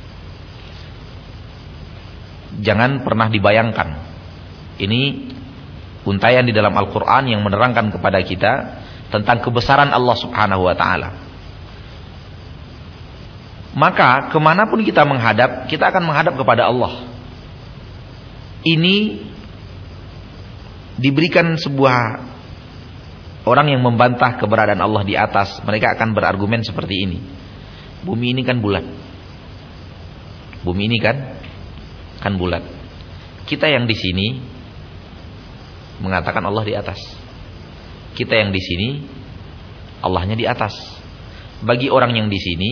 [2.62, 3.88] jangan pernah dibayangkan.
[4.78, 5.01] Ini
[6.06, 8.54] untayan di dalam Al-Quran yang menerangkan kepada kita
[9.10, 11.10] tentang kebesaran Allah subhanahu wa ta'ala.
[13.74, 17.10] Maka ke mana pun kita menghadap, kita akan menghadap kepada Allah.
[18.66, 19.22] Ini
[20.97, 21.97] diberikan sebuah
[23.44, 25.60] orang yang membantah keberadaan Allah di atas.
[25.64, 27.20] Mereka akan berargumen seperti ini.
[28.04, 28.84] Bumi ini kan bulat.
[30.64, 31.39] Bumi ini kan
[32.24, 32.64] kan bulat.
[33.44, 34.28] Kita yang di sini
[36.00, 37.00] mengatakan Allah di atas.
[38.16, 38.89] Kita yang di sini
[40.04, 40.76] Allahnya di atas.
[41.64, 42.70] Bagi orang yang di sini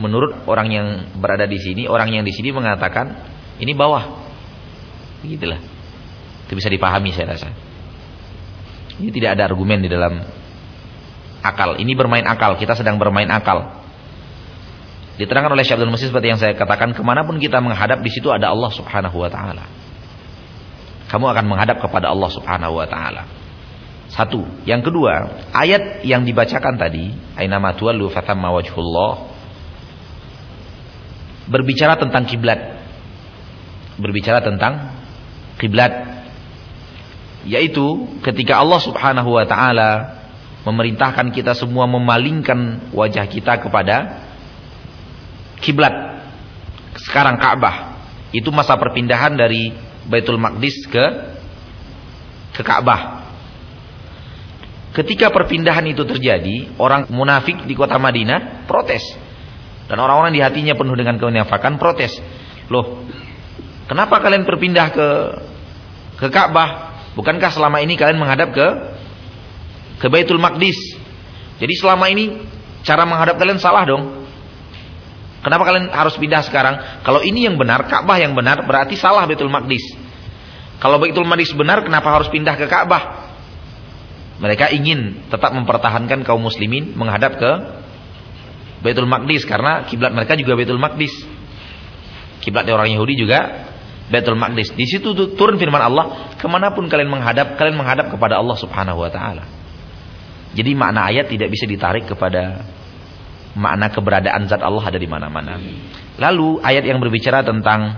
[0.00, 0.86] menurut orang yang
[1.20, 3.12] berada di sini, orang yang di sini mengatakan
[3.60, 4.24] ini bawah.
[5.20, 5.60] Begitulah.
[6.48, 7.71] Itu bisa dipahami saya rasa.
[9.00, 10.20] Ini tidak ada argumen di dalam
[11.42, 11.80] akal.
[11.80, 12.56] Ini bermain akal.
[12.56, 13.82] Kita sedang bermain akal.
[15.20, 18.08] Diterangkan oleh Syekh Abdul Masih seperti yang saya katakan, ke mana pun kita menghadap di
[18.08, 19.64] situ ada Allah Subhanahu Wa Taala.
[21.12, 23.22] Kamu akan menghadap kepada Allah Subhanahu Wa Taala.
[24.12, 24.44] Satu.
[24.64, 29.32] Yang kedua, ayat yang dibacakan tadi, Aina matuallu fatamma wajhullah,
[31.48, 32.80] berbicara tentang kiblat.
[34.00, 34.96] Berbicara tentang
[35.60, 36.21] kiblat.
[37.42, 40.22] Yaitu ketika Allah Subhanahu wa taala
[40.62, 44.22] memerintahkan kita semua memalingkan wajah kita kepada
[45.58, 46.22] kiblat.
[47.02, 47.98] Sekarang Ka'bah.
[48.30, 49.74] Itu masa perpindahan dari
[50.06, 51.04] Baitul Maqdis ke
[52.52, 53.22] ke Ka'bah.
[54.92, 59.00] Ketika perpindahan itu terjadi, orang munafik di kota Madinah protes.
[59.88, 62.20] Dan orang-orang di hatinya penuh dengan kemunafikan protes.
[62.68, 63.08] Loh,
[63.88, 65.08] kenapa kalian berpindah ke
[66.20, 66.91] ke Ka'bah?
[67.12, 68.66] Bukankah selama ini kalian menghadap ke
[70.00, 70.76] ke Baitul Maqdis?
[71.60, 72.40] Jadi selama ini
[72.82, 74.24] cara menghadap kalian salah dong.
[75.42, 77.02] Kenapa kalian harus pindah sekarang?
[77.02, 79.82] Kalau ini yang benar, Ka'bah yang benar, berarti salah Baitul Maqdis.
[80.78, 83.34] Kalau Baitul Maqdis benar, kenapa harus pindah ke Ka'bah?
[84.38, 87.50] Mereka ingin tetap mempertahankan kaum muslimin menghadap ke
[88.82, 91.14] Baitul Maqdis karena kiblat mereka juga Baitul Maqdis.
[92.42, 93.70] Kiblat orang Yahudi juga
[94.12, 94.76] Baitul Maqdis.
[94.76, 99.00] Di situ turun firman Allah, ke mana pun kalian menghadap, kalian menghadap kepada Allah Subhanahu
[99.00, 99.44] Wa Taala.
[100.52, 102.60] Jadi makna ayat tidak bisa ditarik kepada
[103.56, 105.56] makna keberadaan zat Allah ada di mana-mana.
[106.20, 107.96] Lalu ayat yang berbicara tentang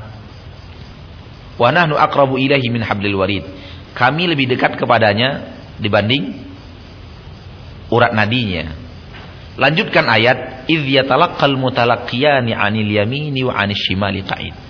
[1.59, 3.45] wa nahnu aqrabu min hablil warid.
[3.95, 6.35] Kami lebih dekat kepadanya dibanding
[7.91, 8.71] urat nadinya.
[9.55, 14.64] Lanjutkan ayat idz yatalaqqal mutalaqqiyani 'anil yamini wa 'anil shimali qa'id.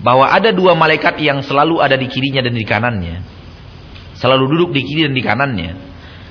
[0.00, 3.16] Bahwa ada dua malaikat yang selalu ada di kirinya dan di kanannya.
[4.16, 5.70] Selalu duduk di kiri dan di kanannya.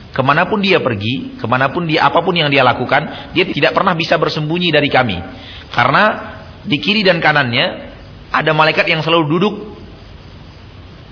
[0.09, 3.45] Ke mana pun dia pergi, ke mana pun dia apa pun yang dia lakukan, dia
[3.45, 5.17] tidak pernah bisa bersembunyi dari kami.
[5.69, 6.03] Karena
[6.65, 7.93] di kiri dan kanannya
[8.33, 9.55] ada malaikat yang selalu duduk.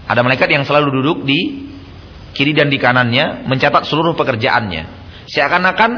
[0.07, 1.69] Ada malaikat yang selalu duduk di
[2.37, 4.83] kiri dan di kanannya mencatat seluruh pekerjaannya.
[5.29, 5.91] Seakan-akan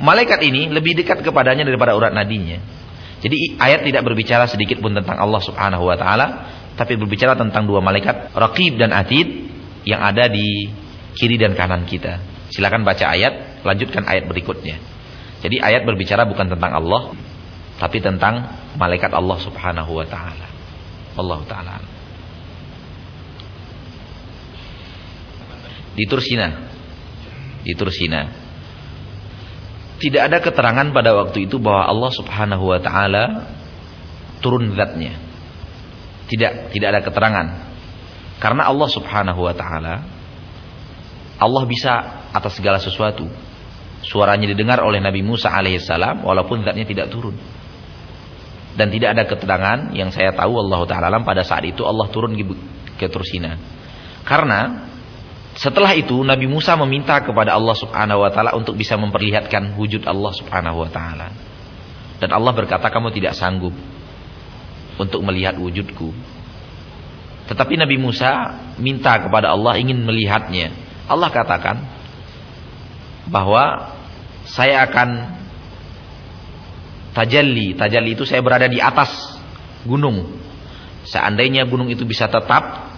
[0.00, 2.79] malaikat ini lebih dekat kepadanya daripada urat nadinya.
[3.20, 6.26] Jadi ayat tidak berbicara sedikit pun tentang Allah Subhanahu wa taala,
[6.80, 9.28] tapi berbicara tentang dua malaikat Raqib dan Atid
[9.84, 10.72] yang ada di
[11.16, 12.16] kiri dan kanan kita.
[12.48, 14.80] Silakan baca ayat, lanjutkan ayat berikutnya.
[15.44, 17.12] Jadi ayat berbicara bukan tentang Allah,
[17.76, 20.48] tapi tentang malaikat Allah Subhanahu wa taala.
[21.20, 21.76] Allah taala.
[25.92, 26.48] Di Tursina.
[27.60, 28.39] Di Tursina.
[30.00, 33.24] Tidak ada keterangan pada waktu itu bahwa Allah Subhanahu wa taala
[34.40, 35.12] turun zatnya.
[36.24, 37.46] Tidak, tidak ada keterangan.
[38.40, 39.94] Karena Allah Subhanahu wa taala
[41.40, 41.92] Allah bisa
[42.32, 43.24] atas segala sesuatu.
[44.00, 47.36] Suaranya didengar oleh Nabi Musa alaihissalam walaupun zatnya tidak turun.
[48.76, 52.32] Dan tidak ada keterangan yang saya tahu Allah Ta'ala pada saat itu Allah turun
[52.96, 53.58] ke Tursina.
[54.24, 54.89] Karena
[55.60, 60.32] setelah itu Nabi Musa meminta kepada Allah Subhanahu wa taala untuk bisa memperlihatkan wujud Allah
[60.32, 61.28] Subhanahu wa taala.
[62.16, 63.76] Dan Allah berkata kamu tidak sanggup
[64.96, 66.16] untuk melihat wujudku.
[67.52, 70.72] Tetapi Nabi Musa minta kepada Allah ingin melihatnya.
[71.04, 71.76] Allah katakan
[73.28, 73.92] bahwa
[74.48, 75.08] saya akan
[77.12, 77.76] tajalli.
[77.76, 79.12] Tajalli itu saya berada di atas
[79.84, 80.40] gunung.
[81.04, 82.89] Seandainya gunung itu bisa tetap,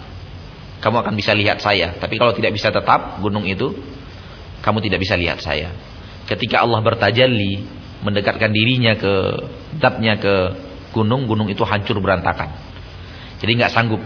[0.83, 1.95] kamu akan bisa lihat saya.
[1.95, 3.71] Tapi kalau tidak bisa tetap gunung itu,
[4.59, 5.71] kamu tidak bisa lihat saya.
[6.27, 7.63] Ketika Allah bertajalli,
[8.03, 9.13] mendekatkan dirinya ke
[9.79, 10.35] zatnya ke
[10.91, 12.51] gunung, gunung itu hancur berantakan.
[13.39, 14.03] Jadi nggak sanggup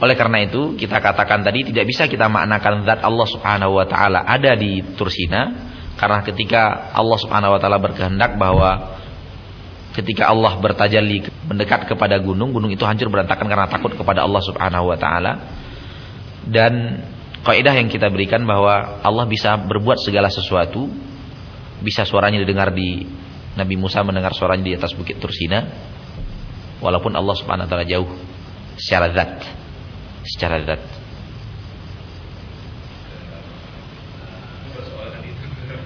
[0.00, 4.24] oleh karena itu kita katakan tadi tidak bisa kita maknakan zat Allah Subhanahu wa taala
[4.24, 5.52] ada di Tursina
[6.00, 8.96] karena ketika Allah Subhanahu wa taala berkehendak bahwa
[10.00, 14.88] ketika Allah bertajalli mendekat kepada gunung, gunung itu hancur berantakan karena takut kepada Allah Subhanahu
[14.88, 15.32] wa taala.
[16.48, 17.04] Dan
[17.44, 20.88] kaidah yang kita berikan bahwa Allah bisa berbuat segala sesuatu.
[21.80, 23.08] Bisa suaranya didengar di
[23.56, 25.64] Nabi Musa mendengar suaranya di atas bukit Tursina
[26.80, 28.08] walaupun Allah Subhanahu wa taala jauh
[28.76, 29.40] secara zat
[30.24, 30.80] secara zat.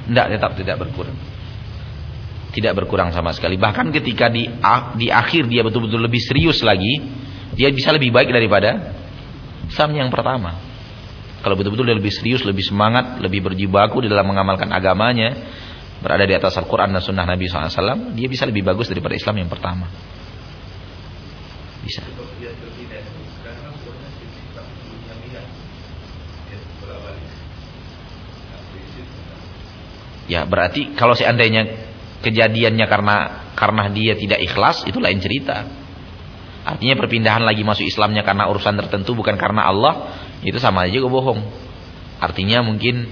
[0.04, 1.16] Tidak, tetap tidak berkurang.
[2.54, 3.58] Tidak berkurang sama sekali.
[3.58, 4.46] Bahkan ketika di
[4.94, 7.02] di akhir dia betul-betul lebih serius lagi,
[7.58, 8.94] dia bisa lebih baik daripada
[9.74, 10.54] Sam yang pertama.
[11.42, 15.34] Kalau betul-betul dia lebih serius, lebih semangat, lebih berjibaku di dalam mengamalkan agamanya,
[16.00, 19.50] berada di atas Al-Quran dan Sunnah Nabi SAW, dia bisa lebih bagus daripada Islam yang
[19.50, 19.90] pertama.
[21.84, 22.00] Bisa.
[30.24, 31.92] Ya berarti kalau seandainya
[32.24, 33.16] kejadiannya karena
[33.52, 35.68] karena dia tidak ikhlas itu lain cerita.
[36.64, 41.12] Artinya perpindahan lagi masuk Islamnya karena urusan tertentu bukan karena Allah itu sama aja gue
[41.12, 41.44] bohong.
[42.24, 43.04] Artinya mungkin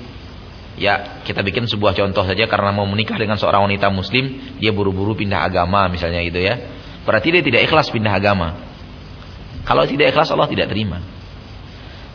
[0.80, 5.12] ya kita bikin sebuah contoh saja karena mau menikah dengan seorang wanita muslim dia buru-buru
[5.12, 6.56] pindah agama misalnya gitu ya.
[7.04, 8.56] Berarti dia tidak ikhlas pindah agama.
[9.68, 11.04] Kalau tidak ikhlas Allah tidak terima.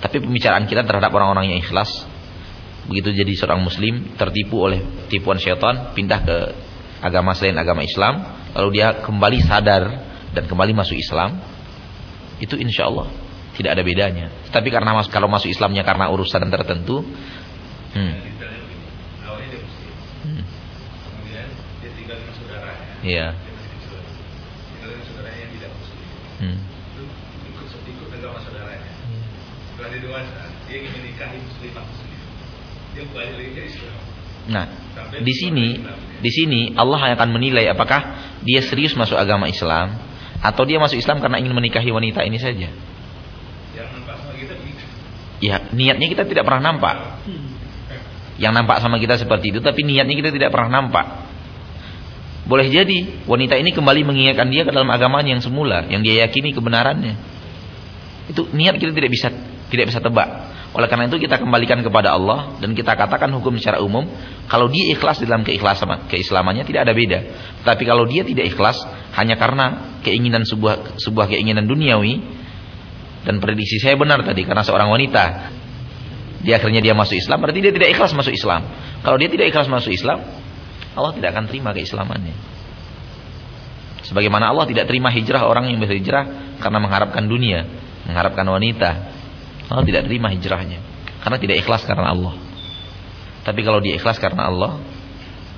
[0.01, 2.17] Tapi pembicaraan kita terhadap orang-orang yang ikhlas
[2.87, 4.79] begitu jadi seorang muslim tertipu oleh
[5.11, 6.37] tipuan syaitan pindah ke
[7.07, 8.19] agama selain agama Islam
[8.51, 9.83] lalu dia kembali sadar
[10.35, 11.39] dan kembali masuk Islam
[12.43, 13.07] itu insya Allah
[13.55, 17.01] tidak ada bedanya tapi karena mas kalau masuk Islamnya karena urusan tertentu
[17.95, 18.13] hmm.
[20.27, 20.43] hmm.
[23.07, 23.33] Iya.
[26.37, 26.59] Hmm.
[31.37, 31.87] Muslimah
[34.47, 34.65] Nah,
[35.21, 35.67] di sini
[36.17, 39.97] di sini Allah akan menilai apakah dia serius masuk agama Islam
[40.41, 42.69] atau dia masuk Islam karena ingin menikahi wanita ini saja.
[45.37, 47.21] Ya, niatnya kita tidak pernah nampak.
[48.37, 51.05] Yang nampak sama kita seperti itu tapi niatnya kita tidak pernah nampak.
[52.47, 56.55] Boleh jadi wanita ini kembali mengingatkan dia ke dalam agamanya yang semula, yang dia yakini
[56.55, 57.19] kebenarannya.
[58.31, 59.27] Itu niat kita tidak bisa
[59.67, 60.29] tidak bisa tebak.
[60.75, 64.03] Oleh karena itu kita kembalikan kepada Allah dan kita katakan hukum secara umum,
[64.51, 67.19] kalau dia ikhlas dalam keikhlasan keislamannya tidak ada beda.
[67.63, 68.83] Tapi kalau dia tidak ikhlas
[69.15, 72.19] hanya karena keinginan sebuah sebuah keinginan duniawi
[73.23, 75.51] dan prediksi saya benar tadi karena seorang wanita
[76.43, 78.61] dia akhirnya dia masuk Islam berarti dia tidak ikhlas masuk Islam.
[79.01, 80.19] Kalau dia tidak ikhlas masuk Islam,
[80.93, 82.35] Allah tidak akan terima keislamannya.
[84.05, 87.67] Sebagaimana Allah tidak terima hijrah orang yang berhijrah karena mengharapkan dunia,
[88.07, 89.16] mengharapkan wanita,
[89.67, 90.79] Allah tidak terima hijrahnya.
[91.23, 92.33] Karena tidak ikhlas karena Allah.
[93.43, 94.79] Tapi kalau dia ikhlas karena Allah,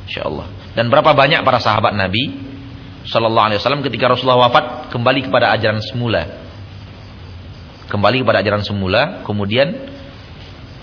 [0.05, 0.49] insya Allah.
[0.73, 2.37] Dan berapa banyak para sahabat Nabi
[3.05, 6.25] Shallallahu Alaihi Wasallam ketika Rasulullah wafat kembali kepada ajaran semula,
[7.89, 9.73] kembali kepada ajaran semula, kemudian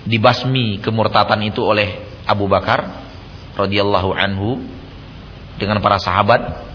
[0.07, 3.07] dibasmi kemurtatan itu oleh Abu Bakar
[3.55, 4.63] radhiyallahu anhu
[5.63, 6.67] dengan para sahabat.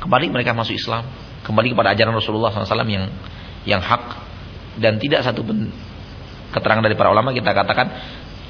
[0.00, 1.04] Kembali mereka masuk Islam.
[1.44, 3.12] Kembali kepada ajaran Rasulullah SAW yang
[3.68, 4.23] yang hak
[4.78, 5.70] dan tidak satu pun
[6.54, 7.86] keterangan dari para ulama kita katakan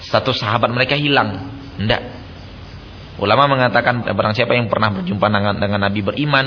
[0.05, 1.49] satu sahabat mereka hilang.
[1.81, 2.03] Tidak.
[3.15, 6.47] Ulama mengatakan barang siapa yang pernah berjumpa dengan, dengan Nabi beriman,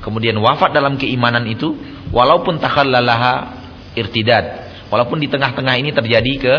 [0.00, 1.74] kemudian wafat dalam keimanan itu,
[2.14, 3.58] walaupun takhallalaha
[3.98, 6.54] irtidad, walaupun di tengah-tengah ini terjadi ke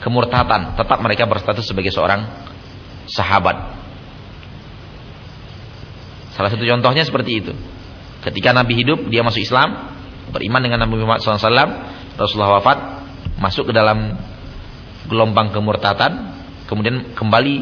[0.00, 2.24] kemurtatan, tetap mereka berstatus sebagai seorang
[3.04, 3.76] sahabat.
[6.34, 7.52] Salah satu contohnya seperti itu.
[8.24, 9.93] Ketika Nabi hidup, dia masuk Islam,
[10.34, 11.70] beriman dengan Nabi Muhammad SAW
[12.18, 12.78] Rasulullah wafat
[13.38, 14.18] masuk ke dalam
[15.06, 16.34] gelombang kemurtatan
[16.66, 17.56] kemudian kembali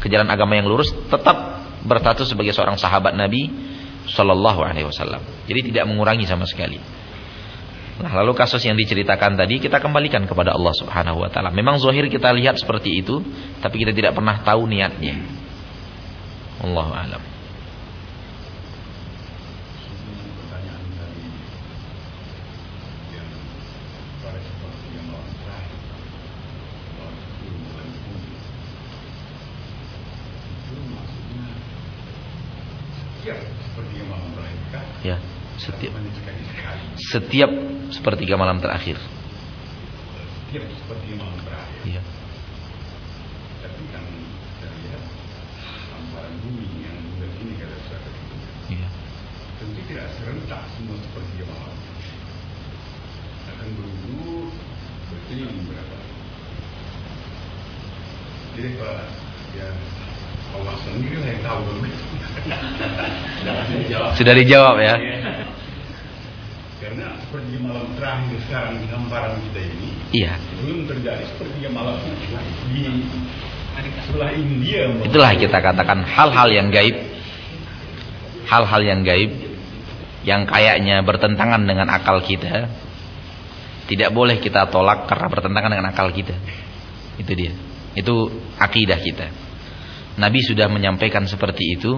[0.00, 3.48] ke jalan agama yang lurus tetap berstatus sebagai seorang sahabat Nabi
[4.06, 5.22] Shallallahu Alaihi Wasallam.
[5.50, 6.78] Jadi tidak mengurangi sama sekali.
[7.96, 11.48] Nah, lalu kasus yang diceritakan tadi kita kembalikan kepada Allah Subhanahu wa taala.
[11.48, 13.24] Memang zahir kita lihat seperti itu,
[13.64, 15.16] tapi kita tidak pernah tahu niatnya.
[16.60, 17.35] Allahu a'lam.
[35.02, 35.18] Ya,
[35.58, 35.90] setiap
[37.10, 37.50] setiap
[37.90, 38.94] sepertiga malam terakhir.
[40.46, 41.80] Setiap sepertiga malam terakhir.
[41.82, 42.02] Iya.
[43.66, 45.02] Tapi kan kita lihat
[45.90, 46.98] hamparan bumi yang
[47.42, 48.10] ini kata saya
[48.70, 48.88] Iya.
[49.58, 51.78] tentu tidak serentak semua sepertiga malam.
[53.50, 55.98] Akan berselang berapa.
[58.54, 59.02] Jadi Pak,
[59.58, 59.68] ya
[60.54, 62.15] Allah sendiri yang tahu begitu.
[64.18, 64.94] Sudah dijawab ya.
[66.76, 70.38] Karena sepertiga malam terakhir sekarang di hamparan kita ini Iya.
[70.62, 71.98] belum terjadi sepertiga malam
[72.70, 72.84] di
[74.06, 74.88] sebelah India.
[75.02, 76.96] Itulah kita katakan hal-hal yang gaib.
[78.46, 79.32] Hal-hal yang gaib
[80.22, 82.70] yang kayaknya bertentangan dengan akal kita.
[83.86, 86.34] Tidak boleh kita tolak karena bertentangan dengan akal kita.
[87.18, 87.52] Itu dia.
[87.94, 89.26] Itu akidah kita.
[90.16, 91.92] Nabi sudah menyampaikan seperti itu.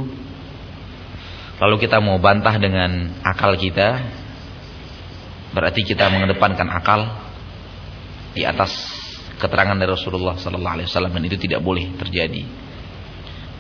[1.59, 3.99] Lalu kita mau bantah dengan akal kita,
[5.51, 7.19] berarti kita mengedepankan akal
[8.31, 8.71] di atas
[9.43, 12.47] keterangan dari Rasulullah wasallam dan itu tidak boleh terjadi.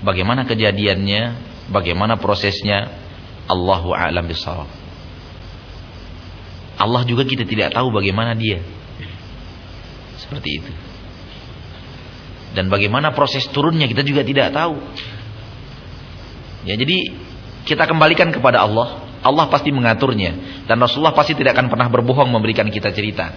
[0.07, 1.23] Bagaimana kejadiannya,
[1.75, 2.87] bagaimana prosesnya,
[3.51, 4.71] Allahu a'lam bishawab.
[6.79, 8.63] Allah juga kita tidak tahu bagaimana dia.
[10.23, 10.71] Seperti itu.
[12.59, 14.83] Dan bagaimana proses turunnya kita juga tidak tahu.
[16.67, 17.15] Ya, jadi
[17.63, 19.07] kita kembalikan kepada Allah.
[19.23, 23.31] Allah pasti mengaturnya dan Rasulullah pasti tidak akan pernah berbohong memberikan kita cerita.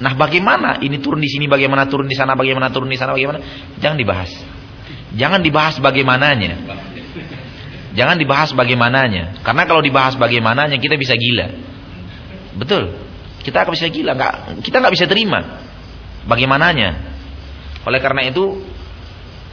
[0.00, 3.44] Nah, bagaimana ini turun di sini, bagaimana turun di sana, bagaimana turun di sana, bagaimana?
[3.76, 4.32] Jangan dibahas.
[5.16, 6.64] Jangan dibahas bagaimananya.
[7.92, 9.44] Jangan dibahas bagaimananya.
[9.44, 11.48] Karena kalau dibahas bagaimananya kita bisa gila.
[12.56, 12.92] Betul.
[13.44, 14.32] Kita akan bisa gila, nggak
[14.64, 15.60] kita nggak bisa terima
[16.28, 17.17] bagaimananya.
[17.86, 18.58] Oleh karena itu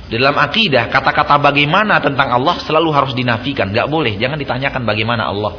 [0.05, 5.33] di dalam akidah kata-kata bagaimana tentang Allah selalu harus dinafikan, nggak boleh, jangan ditanyakan bagaimana
[5.33, 5.53] Allah.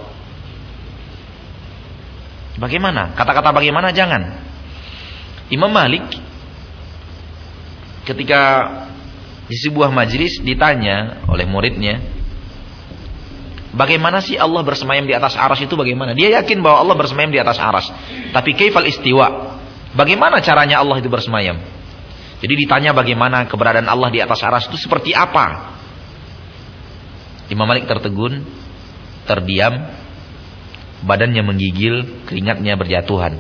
[2.57, 3.13] Bagaimana?
[3.13, 4.23] Kata-kata bagaimana jangan.
[5.53, 6.03] Imam Malik
[8.07, 8.43] ketika
[9.47, 12.01] di sebuah majelis ditanya oleh muridnya,
[13.75, 16.15] bagaimana sih Allah bersemayam di atas aras itu bagaimana?
[16.15, 17.91] Dia yakin bahwa Allah bersemayam di atas aras.
[18.31, 19.59] Tapi kaifal istiwa?
[19.93, 21.76] Bagaimana caranya Allah itu bersemayam?
[22.37, 25.77] Jadi ditanya bagaimana keberadaan Allah di atas aras itu seperti apa?
[27.49, 28.45] Imam Malik tertegun,
[29.25, 29.89] terdiam,
[31.07, 33.39] badannya menggigil, keringatnya berjatuhan.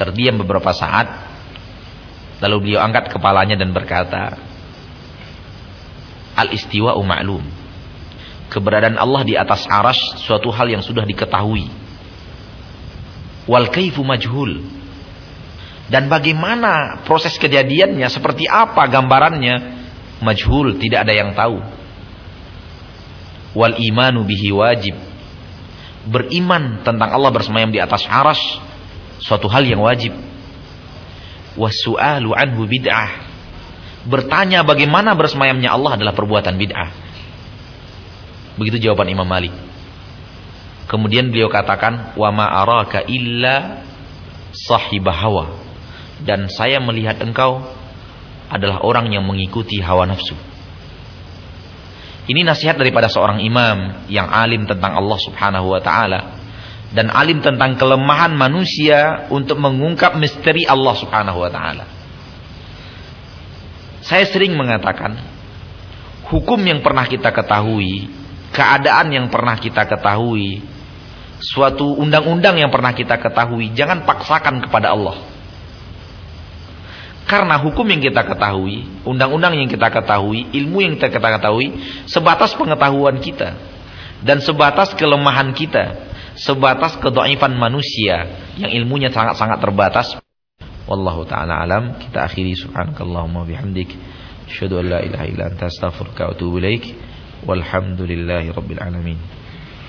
[0.00, 1.06] Terdiam beberapa saat,
[2.40, 4.40] lalu beliau angkat kepalanya dan berkata,
[6.40, 7.44] Al-istiwa'u ma'lum.
[8.50, 11.68] Keberadaan Allah di atas aras suatu hal yang sudah diketahui.
[13.44, 14.79] Wal kaifu majhul.
[15.90, 19.54] Dan bagaimana proses kejadiannya, seperti apa gambarannya,
[20.22, 21.58] majhul, tidak ada yang tahu.
[23.58, 24.94] Wal imanu bihi wajib.
[26.06, 28.38] Beriman tentang Allah bersemayam di atas aras
[29.18, 30.14] suatu hal yang wajib.
[31.58, 33.26] Wasu'alu anhu bid'ah.
[34.06, 36.90] Bertanya bagaimana bersemayamnya Allah adalah perbuatan bid'ah.
[38.54, 39.52] Begitu jawaban Imam Malik.
[40.86, 43.82] Kemudian beliau katakan, "Wa ma araka illa
[44.54, 45.69] sahibah hawa."
[46.26, 47.64] Dan saya melihat engkau
[48.50, 50.34] adalah orang yang mengikuti hawa nafsu.
[52.30, 56.38] Ini nasihat daripada seorang imam yang alim tentang Allah Subhanahu wa taala
[56.90, 61.86] dan alim tentang kelemahan manusia untuk mengungkap misteri Allah Subhanahu wa taala.
[64.02, 65.18] Saya sering mengatakan
[66.26, 68.10] hukum yang pernah kita ketahui,
[68.50, 70.62] keadaan yang pernah kita ketahui,
[71.38, 75.29] suatu undang-undang yang pernah kita ketahui, jangan paksakan kepada Allah.
[77.30, 81.78] Karena hukum yang kita ketahui, undang-undang yang kita ketahui, ilmu yang kita ketahui,
[82.10, 83.54] sebatas pengetahuan kita.
[84.26, 86.10] Dan sebatas kelemahan kita.
[86.34, 88.26] Sebatas kedoifan manusia
[88.58, 90.18] yang ilmunya sangat-sangat terbatas.
[90.90, 92.02] Wallahu ta'ala alam.
[92.02, 93.94] Kita akhiri subhanakallahumma bihamdik.
[94.50, 96.98] Asyhadu an la ilaha illa anta astaghfiruka wa atubu ilaik.
[97.46, 99.39] Walhamdulillahi rabbil alamin.